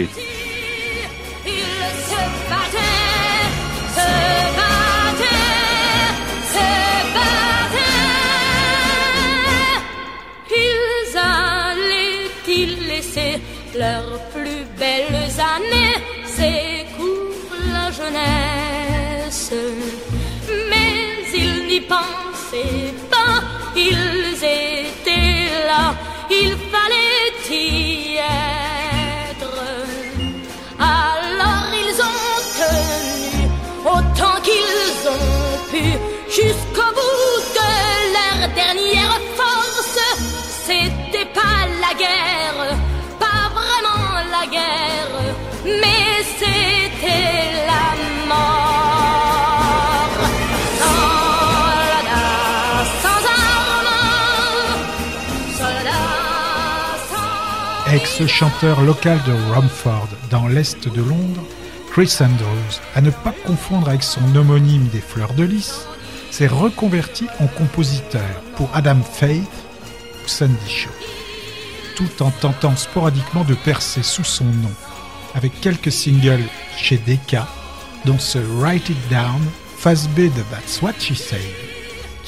leurs 13.77 14.19
plus 14.33 14.65
belles 14.77 15.39
années? 15.39 15.88
Mais 20.69 20.91
ils 21.33 21.67
n'y 21.67 21.81
pensaient 21.81 22.93
pas, 23.09 23.35
ils 23.75 24.35
étaient 24.35 25.49
là, 25.67 25.95
il 26.29 26.51
fallait 26.71 27.29
y 27.49 28.17
être. 28.17 29.55
Alors 30.79 31.67
ils 31.83 31.99
ont 32.01 32.37
tenu 32.61 33.29
autant 33.85 34.37
qu'ils 34.41 35.09
ont 35.17 35.57
pu 35.71 35.85
jusqu'au 36.29 36.91
bout 36.97 37.39
de 37.57 37.69
leur 38.15 38.39
dernière 38.53 39.19
force. 39.35 39.99
C'était 40.65 41.29
pas 41.33 41.59
la 41.83 41.91
guerre, 41.97 42.18
sans 58.19 58.25
Ex-chanteur 58.25 58.81
local 58.81 59.17
de 59.25 59.53
Romford, 59.53 60.09
dans 60.29 60.47
l'est 60.47 60.87
de 60.87 61.01
Londres, 61.01 61.43
Chris 61.91 62.13
Andrews, 62.19 62.81
à 62.93 63.01
ne 63.01 63.11
pas 63.11 63.33
confondre 63.45 63.87
avec 63.87 64.03
son 64.03 64.35
homonyme 64.35 64.87
des 64.89 64.99
Fleurs 64.99 65.33
de 65.33 65.43
Lys, 65.43 65.85
s'est 66.29 66.47
reconverti 66.47 67.27
en 67.39 67.47
compositeur 67.47 68.41
pour 68.57 68.69
Adam 68.73 68.99
Faith 69.01 69.43
ou 70.23 70.27
Sandy 70.27 70.69
Shaw, 70.69 70.89
tout 71.95 72.21
en 72.21 72.31
tentant 72.31 72.75
sporadiquement 72.75 73.45
de 73.45 73.55
percer 73.55 74.03
sous 74.03 74.25
son 74.25 74.45
nom, 74.45 74.73
avec 75.33 75.59
quelques 75.61 75.91
singles 75.91 76.43
chez 76.77 76.97
Decca, 76.97 77.47
dont 78.05 78.19
ce 78.19 78.39
Write 78.39 78.89
It 78.89 79.09
Down, 79.09 79.41
face 79.77 80.07
B 80.09 80.23
de 80.23 80.43
That's 80.51 80.81
What 80.81 80.99
She 80.99 81.13
Said, 81.13 81.68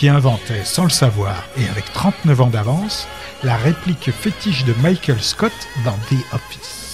qui 0.02 0.10
inventait, 0.10 0.66
sans 0.66 0.86
le 0.86 0.90
savoir 0.90 1.44
et 1.56 1.70
avec 1.70 1.94
39 1.94 2.42
ans 2.42 2.48
d'avance, 2.48 3.08
la 3.44 3.56
réplique 3.56 4.10
fétiche 4.10 4.66
de 4.66 4.74
Michael 4.82 5.22
Scott 5.22 5.52
dans 5.86 5.94
The 6.10 6.26
Office. 6.34 6.91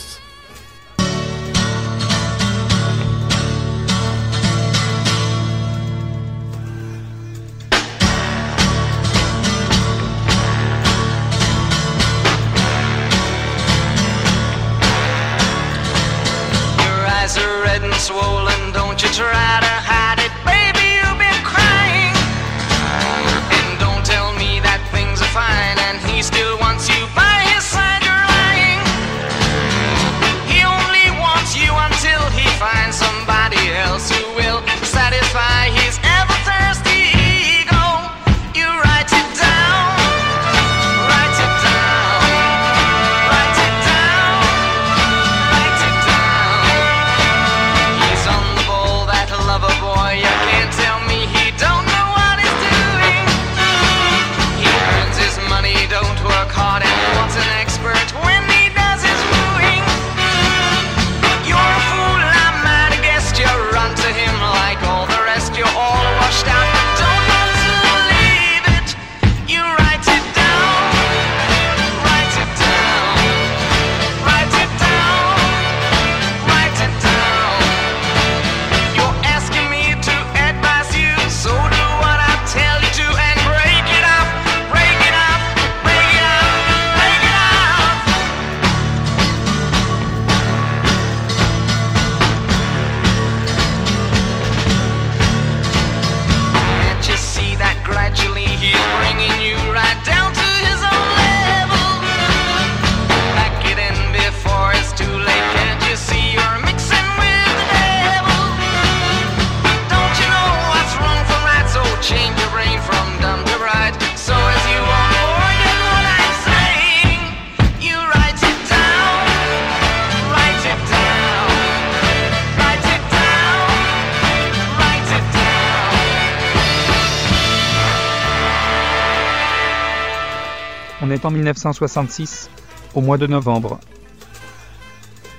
En 131.27 131.31
1966, 131.31 132.49
au 132.95 133.01
mois 133.01 133.17
de 133.17 133.27
novembre. 133.27 133.79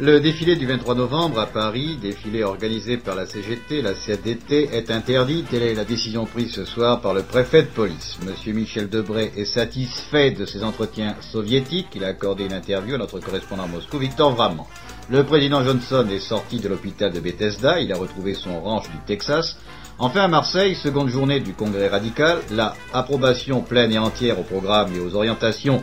Le 0.01 0.20
défilé 0.20 0.55
du 0.55 0.64
23 0.64 0.95
novembre 0.95 1.41
à 1.41 1.47
Paris, 1.47 1.99
défilé 2.01 2.45
organisé 2.45 2.99
par 2.99 3.16
la 3.16 3.26
CGT, 3.26 3.82
la 3.82 3.95
CFDT, 3.95 4.68
est 4.72 4.93
interdit. 4.93 5.43
Telle 5.51 5.64
est 5.64 5.74
la 5.74 5.84
décision 5.84 6.24
prise 6.24 6.53
ce 6.53 6.64
soir 6.64 7.01
par 7.01 7.14
le 7.14 7.24
préfet 7.24 7.62
de 7.62 7.68
police. 7.68 8.16
Monsieur 8.24 8.53
Michel 8.53 8.89
Debré 8.89 9.32
est 9.36 9.45
satisfait 9.45 10.30
de 10.30 10.45
ses 10.45 10.62
entretiens 10.62 11.16
soviétiques. 11.20 11.89
Il 11.97 12.05
a 12.05 12.09
accordé 12.09 12.45
une 12.45 12.53
interview 12.53 12.95
à 12.95 12.99
notre 12.99 13.18
correspondant 13.18 13.64
à 13.64 13.66
Moscou, 13.66 13.99
Victor 13.99 14.36
Vraman. 14.36 14.66
Le 15.11 15.24
président 15.24 15.64
Johnson 15.64 16.07
est 16.12 16.20
sorti 16.20 16.61
de 16.61 16.68
l'hôpital 16.68 17.12
de 17.12 17.18
Bethesda. 17.18 17.80
Il 17.80 17.93
a 17.93 17.97
retrouvé 17.97 18.34
son 18.34 18.61
ranch 18.61 18.89
du 18.91 18.99
Texas. 19.05 19.59
Enfin 20.01 20.23
à 20.23 20.29
Marseille, 20.29 20.77
seconde 20.77 21.09
journée 21.09 21.41
du 21.41 21.55
Congrès 21.55 21.89
radical, 21.89 22.39
la 22.53 22.75
approbation 22.93 23.63
pleine 23.63 23.91
et 23.91 23.99
entière 23.99 24.39
au 24.39 24.45
programme 24.45 24.95
et 24.95 25.01
aux 25.01 25.17
orientations 25.17 25.83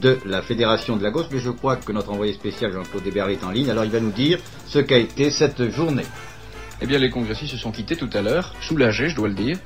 de 0.00 0.18
la 0.24 0.40
Fédération 0.40 0.96
de 0.96 1.02
la 1.02 1.10
gauche, 1.10 1.26
mais 1.30 1.40
je 1.40 1.50
crois 1.50 1.76
que 1.76 1.92
notre 1.92 2.10
envoyé 2.10 2.32
spécial 2.32 2.72
Jean-Claude 2.72 3.04
Desberry 3.04 3.34
est 3.34 3.44
en 3.44 3.50
ligne, 3.50 3.70
alors 3.70 3.84
il 3.84 3.90
va 3.90 4.00
nous 4.00 4.12
dire 4.12 4.38
ce 4.66 4.78
qu'a 4.78 4.96
été 4.96 5.30
cette 5.30 5.70
journée. 5.70 6.06
Eh 6.80 6.86
bien, 6.86 6.98
les 6.98 7.10
congressistes 7.10 7.52
se 7.52 7.58
sont 7.58 7.70
quittés 7.70 7.96
tout 7.96 8.08
à 8.14 8.22
l'heure, 8.22 8.54
soulagés, 8.62 9.10
je 9.10 9.16
dois 9.16 9.28
le 9.28 9.34
dire, 9.34 9.58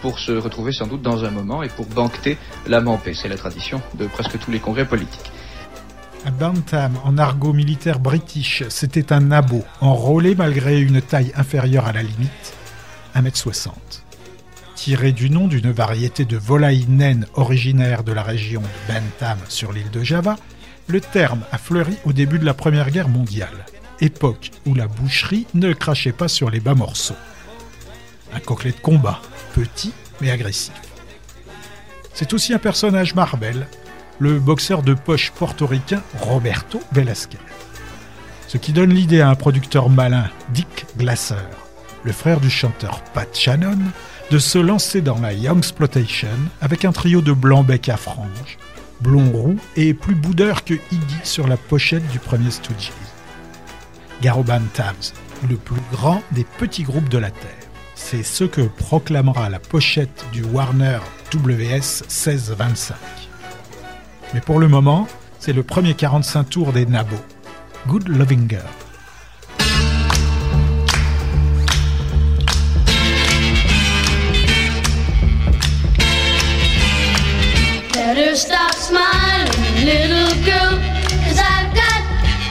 pour 0.00 0.20
se 0.20 0.30
retrouver 0.30 0.70
sans 0.70 0.86
doute 0.86 1.02
dans 1.02 1.24
un 1.24 1.30
moment 1.32 1.64
et 1.64 1.68
pour 1.68 1.86
banqueter 1.86 2.38
l'âme 2.68 2.86
en 2.86 2.98
paix. 2.98 3.14
C'est 3.14 3.28
la 3.28 3.36
tradition 3.36 3.82
de 3.98 4.06
presque 4.06 4.38
tous 4.38 4.52
les 4.52 4.60
congrès 4.60 4.84
politiques. 4.84 5.32
Un 6.24 6.30
bantam 6.30 6.92
en 7.02 7.18
argot 7.18 7.52
militaire 7.52 7.98
british, 7.98 8.62
c'était 8.68 9.12
un 9.12 9.20
nabot, 9.20 9.64
enrôlé 9.80 10.36
malgré 10.36 10.80
une 10.80 11.02
taille 11.02 11.32
inférieure 11.34 11.86
à 11.86 11.92
la 11.92 12.02
limite, 12.02 12.54
1m60. 13.14 13.70
Tiré 14.74 15.12
du 15.12 15.30
nom 15.30 15.46
d'une 15.46 15.70
variété 15.70 16.24
de 16.24 16.36
volaille 16.36 16.86
naine 16.88 17.26
originaire 17.34 18.02
de 18.02 18.12
la 18.12 18.22
région 18.22 18.62
de 18.62 18.92
Bantam 18.92 19.38
sur 19.48 19.72
l'île 19.72 19.90
de 19.90 20.02
Java, 20.02 20.36
le 20.86 21.00
terme 21.00 21.42
a 21.52 21.58
fleuri 21.58 21.96
au 22.04 22.12
début 22.12 22.38
de 22.38 22.44
la 22.44 22.54
Première 22.54 22.90
Guerre 22.90 23.08
mondiale, 23.08 23.66
époque 24.00 24.50
où 24.66 24.74
la 24.74 24.86
boucherie 24.86 25.46
ne 25.54 25.72
crachait 25.72 26.12
pas 26.12 26.28
sur 26.28 26.50
les 26.50 26.60
bas 26.60 26.74
morceaux. 26.74 27.16
Un 28.32 28.40
coquelet 28.40 28.72
de 28.72 28.80
combat, 28.80 29.20
petit 29.54 29.92
mais 30.20 30.30
agressif. 30.30 30.72
C'est 32.14 32.32
aussi 32.32 32.52
un 32.52 32.58
personnage 32.58 33.14
Marvel, 33.14 33.66
le 34.18 34.38
boxeur 34.38 34.82
de 34.82 34.94
poche 34.94 35.30
portoricain 35.30 36.02
Roberto 36.20 36.80
Velasquez. 36.92 37.38
Ce 38.48 38.58
qui 38.58 38.72
donne 38.72 38.92
l'idée 38.92 39.20
à 39.20 39.30
un 39.30 39.34
producteur 39.34 39.88
malin, 39.88 40.28
Dick 40.50 40.86
Glasser, 40.96 41.36
le 42.04 42.12
frère 42.12 42.40
du 42.40 42.50
chanteur 42.50 43.02
Pat 43.12 43.28
Shannon, 43.36 43.78
de 44.30 44.38
se 44.38 44.58
lancer 44.58 45.00
dans 45.00 45.18
la 45.18 45.32
Young 45.32 45.58
Exploitation 45.58 46.28
avec 46.60 46.84
un 46.84 46.92
trio 46.92 47.20
de 47.20 47.32
blancs 47.32 47.66
bec 47.66 47.88
à 47.88 47.96
franges, 47.96 48.58
blonds 49.00 49.30
roux 49.30 49.56
et 49.76 49.94
plus 49.94 50.14
boudeurs 50.14 50.64
que 50.64 50.74
Iggy 50.74 51.16
sur 51.24 51.46
la 51.46 51.56
pochette 51.56 52.06
du 52.08 52.18
premier 52.18 52.50
Stooges. 52.50 52.92
Garobantabs, 54.22 55.12
le 55.48 55.56
plus 55.56 55.80
grand 55.92 56.22
des 56.32 56.44
petits 56.44 56.82
groupes 56.82 57.08
de 57.08 57.18
la 57.18 57.30
Terre. 57.30 57.50
C'est 57.94 58.22
ce 58.22 58.44
que 58.44 58.62
proclamera 58.62 59.50
la 59.50 59.58
pochette 59.58 60.24
du 60.32 60.42
Warner 60.42 60.98
WS 61.34 62.02
1625. 62.08 62.96
Mais 64.32 64.40
pour 64.40 64.58
le 64.58 64.68
moment, 64.68 65.06
c'est 65.38 65.52
le 65.52 65.62
premier 65.62 65.94
45 65.94 66.50
tours 66.50 66.72
des 66.72 66.86
Nabos. 66.86 67.16
Good 67.86 68.08
Loving 68.08 68.48
Girl. 68.48 68.89
Stop 78.32 78.74
smiling, 78.76 79.84
little 79.84 80.32
girl, 80.44 80.78
cause 81.24 81.36
I've 81.36 81.74
got 81.74 82.00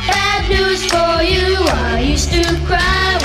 bad 0.07 0.49
news 0.49 0.83
for 0.83 1.23
you. 1.23 1.55
I 1.55 2.01
used 2.01 2.31
to 2.31 2.43
cry 2.67 3.18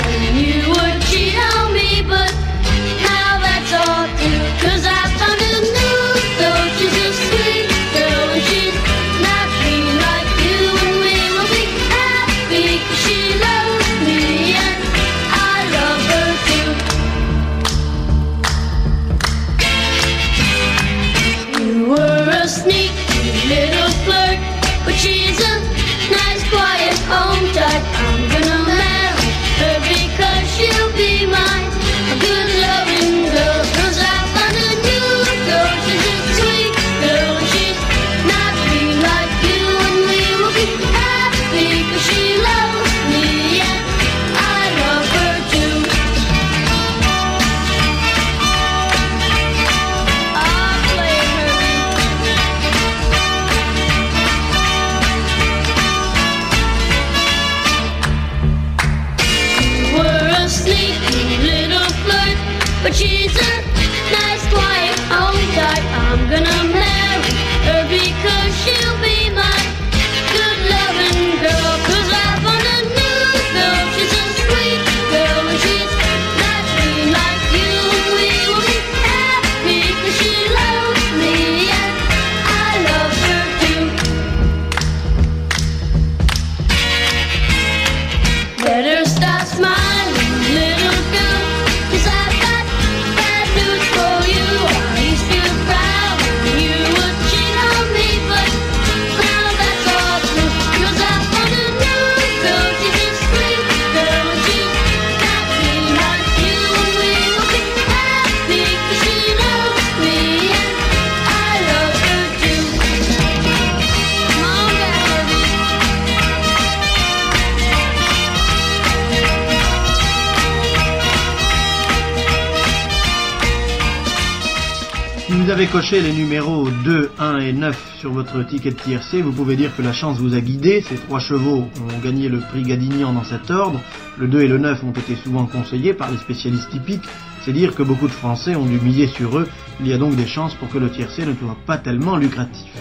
les 125.91 126.13
numéros 126.13 126.67
2, 126.83 127.11
1 127.19 127.37
et 127.37 127.53
9 127.53 127.97
sur 127.99 128.11
votre 128.11 128.43
ticket 128.43 128.71
de 128.71 129.21
vous 129.21 129.31
pouvez 129.31 129.55
dire 129.55 129.75
que 129.75 129.83
la 129.83 129.93
chance 129.93 130.17
vous 130.17 130.33
a 130.33 130.41
guidé. 130.41 130.81
Ces 130.81 130.95
trois 130.95 131.19
chevaux 131.19 131.67
ont 131.79 131.99
gagné 132.03 132.27
le 132.27 132.39
prix 132.39 132.63
Gadignan 132.63 133.13
dans 133.13 133.23
cet 133.23 133.51
ordre. 133.51 133.79
Le 134.17 134.27
2 134.27 134.41
et 134.41 134.47
le 134.47 134.57
9 134.57 134.83
ont 134.83 134.91
été 134.91 135.15
souvent 135.15 135.45
conseillés 135.45 135.93
par 135.93 136.09
les 136.09 136.17
spécialistes 136.17 136.71
typiques. 136.71 137.07
C'est 137.41 137.53
dire 137.53 137.75
que 137.75 137.83
beaucoup 137.83 138.07
de 138.07 138.13
Français 138.13 138.55
ont 138.55 138.65
dû 138.65 138.79
miser 138.79 139.05
sur 139.05 139.37
eux. 139.37 139.47
Il 139.79 139.87
y 139.87 139.93
a 139.93 139.99
donc 139.99 140.15
des 140.15 140.25
chances 140.25 140.55
pour 140.55 140.69
que 140.69 140.79
le 140.79 140.89
tiercé 140.89 141.23
ne 141.23 141.35
soit 141.35 141.57
pas 141.67 141.77
tellement 141.77 142.17
lucratif. 142.17 142.71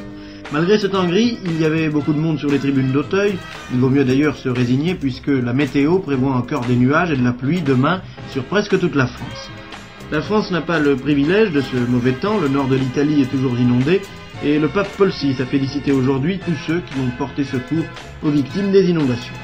Malgré 0.51 0.79
ce 0.79 0.87
temps 0.87 1.07
gris, 1.07 1.37
il 1.45 1.61
y 1.61 1.67
avait 1.67 1.91
beaucoup 1.91 2.15
de 2.15 2.21
monde 2.21 2.39
sur 2.39 2.51
les 2.51 2.59
tribunes 2.59 2.91
d'Auteuil. 2.91 3.35
Il 3.73 3.81
vaut 3.81 3.91
mieux 3.91 4.05
d'ailleurs 4.05 4.37
se 4.37 4.49
résigner 4.49 4.95
puisque 4.95 5.29
la 5.29 5.53
météo 5.53 5.99
prévoit 5.99 6.35
encore 6.35 6.65
des 6.65 6.77
nuages 6.77 7.11
et 7.11 7.17
de 7.17 7.25
la 7.25 7.33
pluie 7.33 7.61
demain 7.61 8.01
sur 8.31 8.45
presque 8.45 8.79
toute 8.79 8.95
la 8.95 9.07
France. 9.07 9.51
La 10.15 10.23
France 10.23 10.53
n'a 10.53 10.61
pas 10.61 10.79
le 10.79 10.95
privilège 10.95 11.51
de 11.51 11.61
ce 11.61 11.75
mauvais 11.75 12.13
temps, 12.13 12.39
le 12.39 12.47
nord 12.47 12.69
de 12.69 12.77
l'Italie 12.77 13.23
est 13.23 13.31
toujours 13.33 13.59
inondé, 13.59 14.01
et 14.45 14.61
le 14.61 14.69
pape 14.69 14.87
Paul 14.97 15.11
VI 15.11 15.35
a 15.43 15.45
félicité 15.45 15.91
aujourd'hui 15.91 16.39
tous 16.39 16.55
ceux 16.69 16.83
qui 16.83 17.01
ont 17.01 17.11
porté 17.19 17.43
secours 17.43 17.83
aux 18.23 18.31
victimes 18.31 18.71
des 18.71 18.89
inondations. 18.89 19.35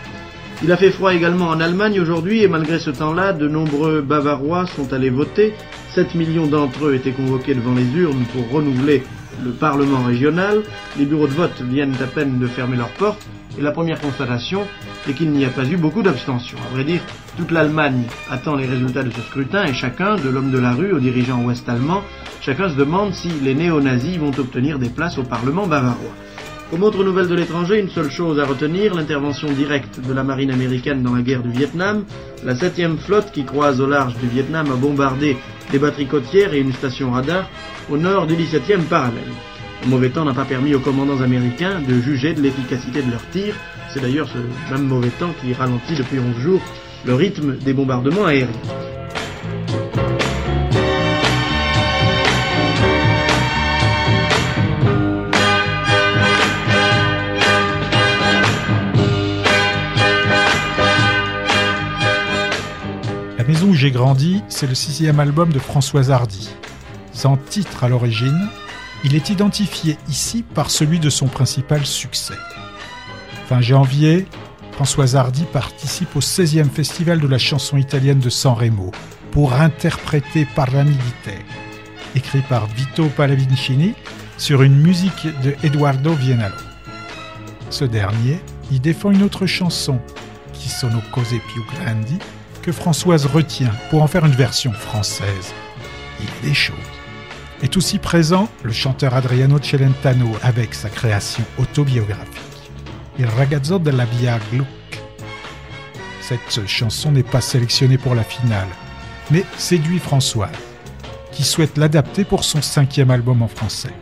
Il 0.63 0.71
a 0.71 0.77
fait 0.77 0.93
froid 0.93 1.13
également 1.13 1.49
en 1.49 1.59
Allemagne 1.59 1.99
aujourd'hui, 1.99 2.45
et 2.45 2.47
malgré 2.47 2.79
ce 2.79 2.91
temps-là, 2.91 3.33
de 3.33 3.49
nombreux 3.49 4.01
Bavarois 4.01 4.67
sont 4.69 4.93
allés 4.93 5.11
voter. 5.11 5.55
7 5.95 6.15
millions 6.15 6.47
d'entre 6.47 6.87
eux 6.87 6.95
étaient 6.95 7.11
convoqués 7.11 7.55
devant 7.55 7.75
les 7.75 7.87
urnes 7.97 8.25
pour 8.33 8.49
renouveler 8.51 9.03
le 9.45 9.51
Parlement 9.51 10.05
régional. 10.05 10.63
Les 10.97 11.05
bureaux 11.05 11.27
de 11.27 11.33
vote 11.33 11.61
viennent 11.63 11.97
à 12.01 12.07
peine 12.07 12.39
de 12.39 12.47
fermer 12.47 12.77
leurs 12.77 12.93
portes, 12.93 13.27
et 13.59 13.63
la 13.63 13.73
première 13.73 14.01
constatation 14.01 14.63
est 15.09 15.15
qu'il 15.15 15.33
n'y 15.33 15.45
a 15.45 15.49
pas 15.49 15.67
eu 15.67 15.77
beaucoup 15.77 16.03
d'abstention. 16.03 16.59
À 16.71 16.75
vrai 16.75 16.85
dire, 16.85 17.01
toute 17.37 17.51
l'Allemagne 17.51 18.05
attend 18.31 18.55
les 18.55 18.67
résultats 18.67 19.03
de 19.03 19.11
ce 19.11 19.21
scrutin 19.23 19.65
et 19.65 19.75
chacun, 19.75 20.15
de 20.15 20.29
l'homme 20.29 20.53
de 20.53 20.59
la 20.59 20.73
rue 20.73 20.93
au 20.93 21.01
dirigeant 21.01 21.43
ouest-allemand, 21.43 22.03
chacun 22.41 22.69
se 22.69 22.77
demande 22.77 23.13
si 23.13 23.29
les 23.43 23.55
néo-nazis 23.55 24.19
vont 24.19 24.33
obtenir 24.39 24.79
des 24.79 24.91
places 24.91 25.19
au 25.19 25.25
Parlement 25.25 25.67
bavarois. 25.67 26.15
Comme 26.71 26.85
autre 26.85 27.03
nouvelle 27.03 27.27
de 27.27 27.35
l'étranger, 27.35 27.81
une 27.81 27.89
seule 27.89 28.13
chose 28.13 28.39
à 28.39 28.45
retenir, 28.45 28.95
l'intervention 28.95 29.51
directe 29.51 29.99
de 30.07 30.13
la 30.13 30.23
marine 30.23 30.53
américaine 30.53 31.03
dans 31.03 31.17
la 31.17 31.23
guerre 31.23 31.43
du 31.43 31.51
Vietnam. 31.51 32.05
La 32.45 32.55
7e 32.55 32.97
flotte 32.97 33.33
qui 33.33 33.43
croise 33.45 33.81
au 33.81 33.89
large 33.89 34.15
du 34.19 34.29
Vietnam 34.29 34.71
a 34.71 34.77
bombardé 34.77 35.37
des 35.73 35.81
batteries 35.81 36.07
côtières 36.07 36.55
et 36.55 36.61
une 36.61 36.73
station 36.73 37.11
radar 37.11 37.51
au 37.91 37.97
nord 37.97 38.29
du 38.29 38.37
17e 38.37 38.83
parallèle. 38.83 39.33
Le 39.83 39.89
mauvais 39.89 40.11
temps 40.11 40.25
n'a 40.25 40.33
pas 40.33 40.45
permis 40.45 40.73
aux 40.77 40.81
commandants 40.81 41.21
américains 41.21 41.81
de 41.81 42.01
juger 42.01 42.35
de 42.35 42.41
l'efficacité 42.41 43.03
de 43.03 43.11
leurs 43.11 43.29
tirs. 43.31 43.57
C'est 43.93 44.01
d'ailleurs 44.01 44.29
ce 44.29 44.39
même 44.73 44.87
mauvais 44.87 45.11
temps 45.19 45.35
qui 45.43 45.53
ralentit 45.53 45.97
depuis 45.97 46.21
11 46.21 46.39
jours 46.41 46.63
le 47.05 47.15
rythme 47.15 47.57
des 47.57 47.73
bombardements 47.73 48.27
aériens. 48.27 48.47
Maison 63.51 63.71
où 63.71 63.75
j'ai 63.75 63.91
grandi, 63.91 64.45
c'est 64.49 64.69
le 64.69 64.77
sixième 64.77 65.19
album 65.19 65.53
de 65.53 65.59
Françoise 65.59 66.13
Hardy. 66.13 66.51
Sans 67.13 67.37
titre 67.37 67.83
à 67.83 67.89
l'origine, 67.89 68.49
il 69.03 69.17
est 69.17 69.29
identifié 69.29 69.99
ici 70.09 70.45
par 70.45 70.71
celui 70.71 71.01
de 71.01 71.11
son 71.11 71.27
principal 71.27 71.85
succès. 71.85 72.39
Fin 73.49 73.61
janvier, 73.61 74.27
Françoise 74.71 75.17
Hardy 75.17 75.47
participe 75.53 76.15
au 76.15 76.21
16e 76.21 76.71
festival 76.71 77.19
de 77.19 77.27
la 77.27 77.39
chanson 77.39 77.77
italienne 77.77 78.21
de 78.21 78.31
San 78.31 78.55
Remo 78.55 78.93
pour 79.33 79.53
interpréter 79.55 80.47
Parla 80.55 80.85
Militaire, 80.85 81.43
écrit 82.15 82.43
par 82.43 82.69
Vito 82.69 83.07
Pallavincini 83.17 83.95
sur 84.39 84.63
une 84.63 84.77
musique 84.77 85.27
de 85.43 85.57
Eduardo 85.65 86.13
Viennalo. 86.13 86.55
Ce 87.69 87.85
dernier 87.85 88.39
y 88.71 88.79
défend 88.79 89.11
une 89.11 89.25
autre 89.25 89.47
chanson, 89.47 89.99
Qui 90.53 90.69
sono 90.69 91.01
cose 91.11 91.41
più 91.49 91.65
grandi, 91.75 92.19
que 92.63 92.73
Françoise 92.73 93.27
retient 93.27 93.73
pour 93.91 94.03
en 94.03 94.07
faire 94.07 94.25
une 94.25 94.33
version 94.33 94.73
française. 94.73 95.53
Il 96.21 96.27
est 96.27 96.49
des 96.51 96.55
choses. 96.55 96.77
Est 97.63 97.77
aussi 97.77 97.99
présent 97.99 98.49
le 98.63 98.73
chanteur 98.73 99.15
Adriano 99.15 99.59
Celentano 99.63 100.31
avec 100.43 100.75
sa 100.75 100.89
création 100.89 101.45
autobiographique, 101.59 102.71
Il 103.19 103.27
ragazzo 103.27 103.79
della 103.79 104.05
Via 104.05 104.39
Gluck. 104.51 104.67
cette 106.21 106.67
chanson 106.67 107.11
n'est 107.11 107.23
pas 107.23 107.41
sélectionnée 107.41 107.99
pour 107.99 108.15
la 108.15 108.23
finale, 108.23 108.69
mais 109.31 109.45
séduit 109.59 109.99
Françoise, 109.99 110.51
qui 111.33 111.43
souhaite 111.43 111.77
l'adapter 111.77 112.25
pour 112.25 112.45
son 112.45 112.63
cinquième 112.63 113.11
album 113.11 113.43
en 113.43 113.49
français. 113.49 113.95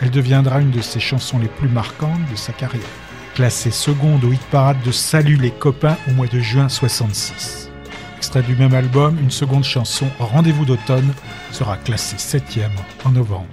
Elle 0.00 0.10
deviendra 0.10 0.60
une 0.60 0.70
de 0.70 0.82
ses 0.82 1.00
chansons 1.00 1.38
les 1.38 1.48
plus 1.48 1.68
marquantes 1.68 2.30
de 2.30 2.36
sa 2.36 2.52
carrière, 2.52 2.82
classée 3.34 3.70
seconde 3.70 4.24
au 4.24 4.32
hit 4.32 4.42
parade 4.50 4.80
de 4.84 4.92
Salut 4.92 5.36
les 5.36 5.50
copains 5.50 5.96
au 6.06 6.12
mois 6.12 6.26
de 6.26 6.38
juin 6.38 6.68
66. 6.68 7.67
Extrait 8.18 8.42
du 8.42 8.56
même 8.56 8.74
album, 8.74 9.16
une 9.22 9.30
seconde 9.30 9.62
chanson, 9.62 10.08
Rendez-vous 10.18 10.64
d'automne, 10.64 11.14
sera 11.52 11.76
classée 11.76 12.18
septième 12.18 12.72
en 13.04 13.10
novembre. 13.10 13.46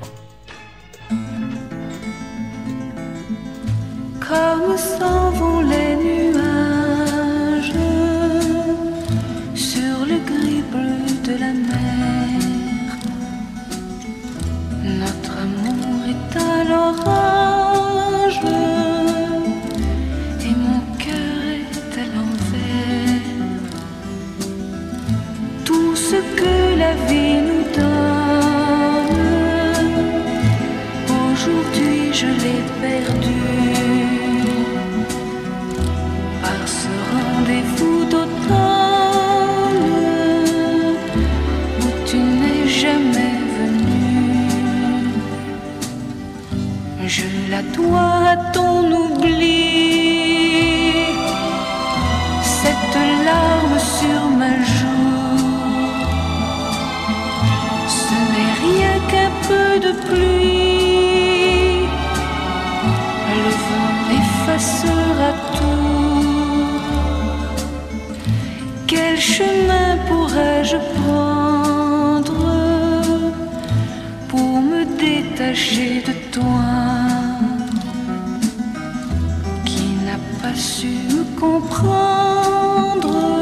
Chemin 69.55 69.97
pourrais-je 70.07 70.77
prendre 70.99 72.45
pour 74.27 74.61
me 74.71 74.83
détacher 75.05 76.01
de 76.07 76.13
toi 76.31 76.65
qui 79.65 79.87
n'a 80.05 80.19
pas 80.41 80.55
su 80.55 80.93
me 81.15 81.23
comprendre? 81.39 83.34